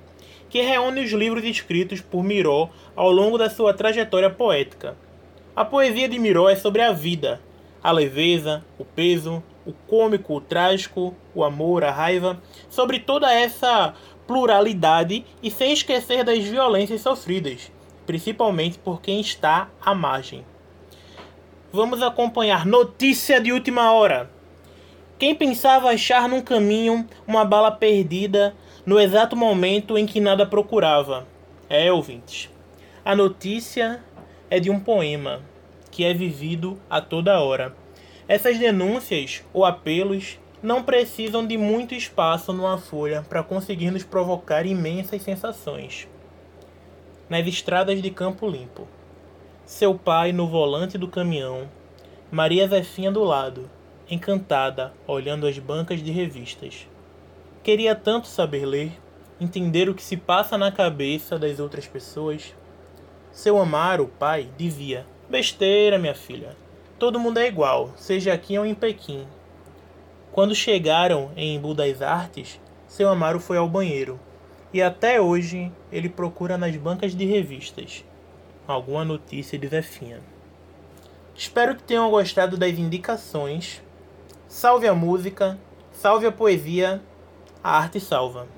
que 0.50 0.62
reúne 0.62 1.04
os 1.04 1.12
livros 1.12 1.44
escritos 1.44 2.00
por 2.00 2.24
Miró 2.24 2.70
ao 2.96 3.12
longo 3.12 3.38
da 3.38 3.50
sua 3.50 3.74
trajetória 3.74 4.30
poética. 4.30 4.96
A 5.58 5.66
poesia 5.66 6.08
de 6.08 6.20
Miró 6.20 6.48
é 6.48 6.56
sobre 6.56 6.84
a 6.84 6.92
vida, 6.92 7.42
a 7.82 7.92
leveza, 7.92 8.64
o 8.78 8.86
peso, 8.86 9.42
o 9.66 9.74
cômico, 9.74 10.36
o 10.36 10.40
trágico, 10.40 11.16
o 11.34 11.44
amor, 11.44 11.84
a 11.84 11.90
raiva, 11.90 12.40
sobre 12.70 13.00
toda 13.00 13.34
essa 13.34 13.96
pluralidade 14.28 15.26
e 15.42 15.50
sem 15.50 15.74
esquecer 15.74 16.24
das 16.24 16.44
violências 16.44 17.02
sofridas, 17.02 17.72
principalmente 18.06 18.78
por 18.78 19.02
quem 19.02 19.20
está 19.20 19.68
à 19.84 19.96
margem. 19.96 20.46
Vamos 21.74 22.04
acompanhar 22.04 22.64
notícia 22.64 23.42
de 23.42 23.52
última 23.52 23.92
hora. 23.92 24.30
Quem 25.18 25.34
pensava 25.34 25.90
achar 25.90 26.30
num 26.30 26.42
caminho 26.44 27.08
uma 27.26 27.44
bala 27.44 27.72
perdida 27.72 28.56
no 28.86 29.00
exato 29.00 29.36
momento 29.36 29.98
em 29.98 30.06
que 30.06 30.20
nada 30.20 30.46
procurava? 30.46 31.26
É, 31.68 31.92
ouvintes. 31.92 32.48
A 33.04 33.16
notícia 33.16 34.04
é 34.50 34.60
de 34.60 34.70
um 34.70 34.80
poema 34.80 35.42
que 35.92 36.04
é 36.04 36.14
vivido 36.14 36.80
a 36.90 37.02
toda 37.02 37.40
hora. 37.40 37.76
Essas 38.28 38.58
denúncias 38.58 39.44
ou 39.54 39.66
apelos 39.66 40.40
não 40.62 40.84
precisam 40.84 41.46
de 41.46 41.58
muito 41.58 41.94
espaço 41.94 42.52
numa 42.52 42.78
folha 42.78 43.26
para 43.28 43.44
conseguir 43.44 43.92
nos 43.92 44.04
provocar 44.04 44.66
imensas 44.66 45.22
sensações. 45.22 46.08
Nas 47.30 47.46
estradas 47.48 48.02
de 48.02 48.10
Campo 48.10 48.50
Limpo. 48.50 48.88
Seu 49.66 49.96
pai 49.96 50.32
no 50.32 50.48
volante 50.48 50.98
do 50.98 51.08
caminhão, 51.08 51.70
Maria 52.32 52.68
Zefinha 52.68 53.12
do 53.12 53.24
lado, 53.24 53.70
encantada, 54.10 54.94
olhando 55.06 55.46
as 55.46 55.60
bancas 55.60 56.02
de 56.02 56.12
revistas. 56.12 56.88
Queria 57.64 57.94
tanto 57.94 58.28
saber 58.28 58.66
ler, 58.66 58.92
entender 59.42 59.90
o 59.90 59.94
que 59.94 60.04
se 60.04 60.16
passa 60.16 60.58
na 60.58 60.72
cabeça 60.72 61.38
das 61.38 61.60
outras 61.60 61.86
pessoas. 61.86 62.56
Seu 63.38 63.60
Amaro, 63.60 64.08
pai, 64.18 64.50
dizia: 64.58 65.06
Besteira, 65.30 66.00
minha 66.00 66.16
filha. 66.16 66.58
Todo 66.98 67.20
mundo 67.20 67.38
é 67.38 67.48
igual, 67.48 67.92
seja 67.96 68.34
aqui 68.34 68.58
ou 68.58 68.66
em 68.66 68.74
Pequim. 68.74 69.28
Quando 70.32 70.56
chegaram 70.56 71.30
em 71.36 71.54
Embu 71.54 71.76
das 71.76 72.02
Artes, 72.02 72.60
seu 72.88 73.08
Amaro 73.08 73.40
foi 73.40 73.58
ao 73.58 73.70
banheiro. 73.70 74.20
E 74.74 74.82
até 74.82 75.22
hoje 75.22 75.72
ele 75.92 76.10
procura 76.10 76.58
nas 76.58 76.76
bancas 76.78 77.14
de 77.14 77.26
revistas 77.26 78.04
alguma 78.68 79.06
notícia 79.06 79.56
de 79.56 79.68
Zefinha. 79.68 80.20
Espero 81.36 81.76
que 81.76 81.84
tenham 81.84 82.10
gostado 82.10 82.58
das 82.58 82.76
indicações. 82.80 83.84
Salve 84.48 84.88
a 84.88 84.96
música, 84.96 85.60
salve 85.92 86.26
a 86.26 86.32
poesia, 86.32 87.04
a 87.64 87.78
arte 87.78 88.00
salva. 88.00 88.57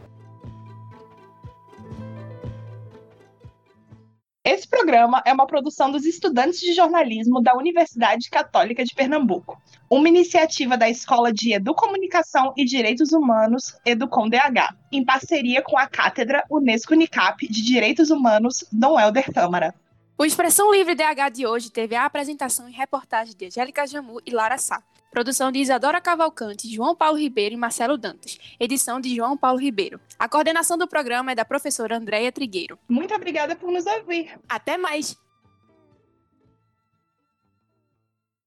Esse 4.70 4.84
programa 4.84 5.20
é 5.26 5.34
uma 5.34 5.48
produção 5.48 5.92
dos 5.92 6.06
estudantes 6.06 6.60
de 6.60 6.74
jornalismo 6.74 7.42
da 7.42 7.56
Universidade 7.56 8.30
Católica 8.30 8.86
de 8.86 8.94
Pernambuco, 8.94 9.60
uma 9.90 10.08
iniciativa 10.08 10.78
da 10.78 10.88
Escola 10.88 11.34
de 11.34 11.54
Educomunicação 11.56 12.54
e 12.56 12.64
Direitos 12.64 13.12
Humanos, 13.12 13.76
Educom 13.84 14.30
DH, 14.30 14.76
em 14.92 15.04
parceria 15.04 15.64
com 15.64 15.76
a 15.76 15.88
Cátedra 15.88 16.44
Unesco 16.52 16.94
Unicap 16.94 17.48
de 17.48 17.64
Direitos 17.64 18.12
Humanos, 18.12 18.64
Dom 18.72 19.00
Helder 19.00 19.34
Câmara. 19.34 19.74
O 20.16 20.24
Expressão 20.24 20.72
Livre 20.72 20.94
DH 20.94 21.30
de 21.34 21.48
hoje 21.48 21.72
teve 21.72 21.96
a 21.96 22.06
apresentação 22.06 22.70
e 22.70 22.72
reportagem 22.72 23.36
de 23.36 23.48
Angélica 23.48 23.88
Jamu 23.88 24.22
e 24.24 24.30
Lara 24.30 24.60
Sá. 24.60 24.84
Produção 25.12 25.52
de 25.52 25.60
Isadora 25.60 26.00
Cavalcante, 26.00 26.72
João 26.72 26.96
Paulo 26.96 27.18
Ribeiro 27.18 27.56
e 27.56 27.58
Marcelo 27.58 27.98
Dantas. 27.98 28.38
Edição 28.60 29.02
de 29.02 29.16
João 29.16 29.36
Paulo 29.36 29.60
Ribeiro. 29.60 30.00
A 30.20 30.30
coordenação 30.30 30.78
do 30.78 30.88
programa 30.88 31.32
é 31.32 31.36
da 31.36 31.44
professora 31.44 31.98
Andréia 31.98 32.32
Trigueiro. 32.32 32.78
Muito 32.88 33.14
obrigada 33.14 33.56
por 33.56 33.72
nos 33.72 33.86
ouvir. 33.86 34.40
Até 34.48 34.78
mais! 34.78 35.18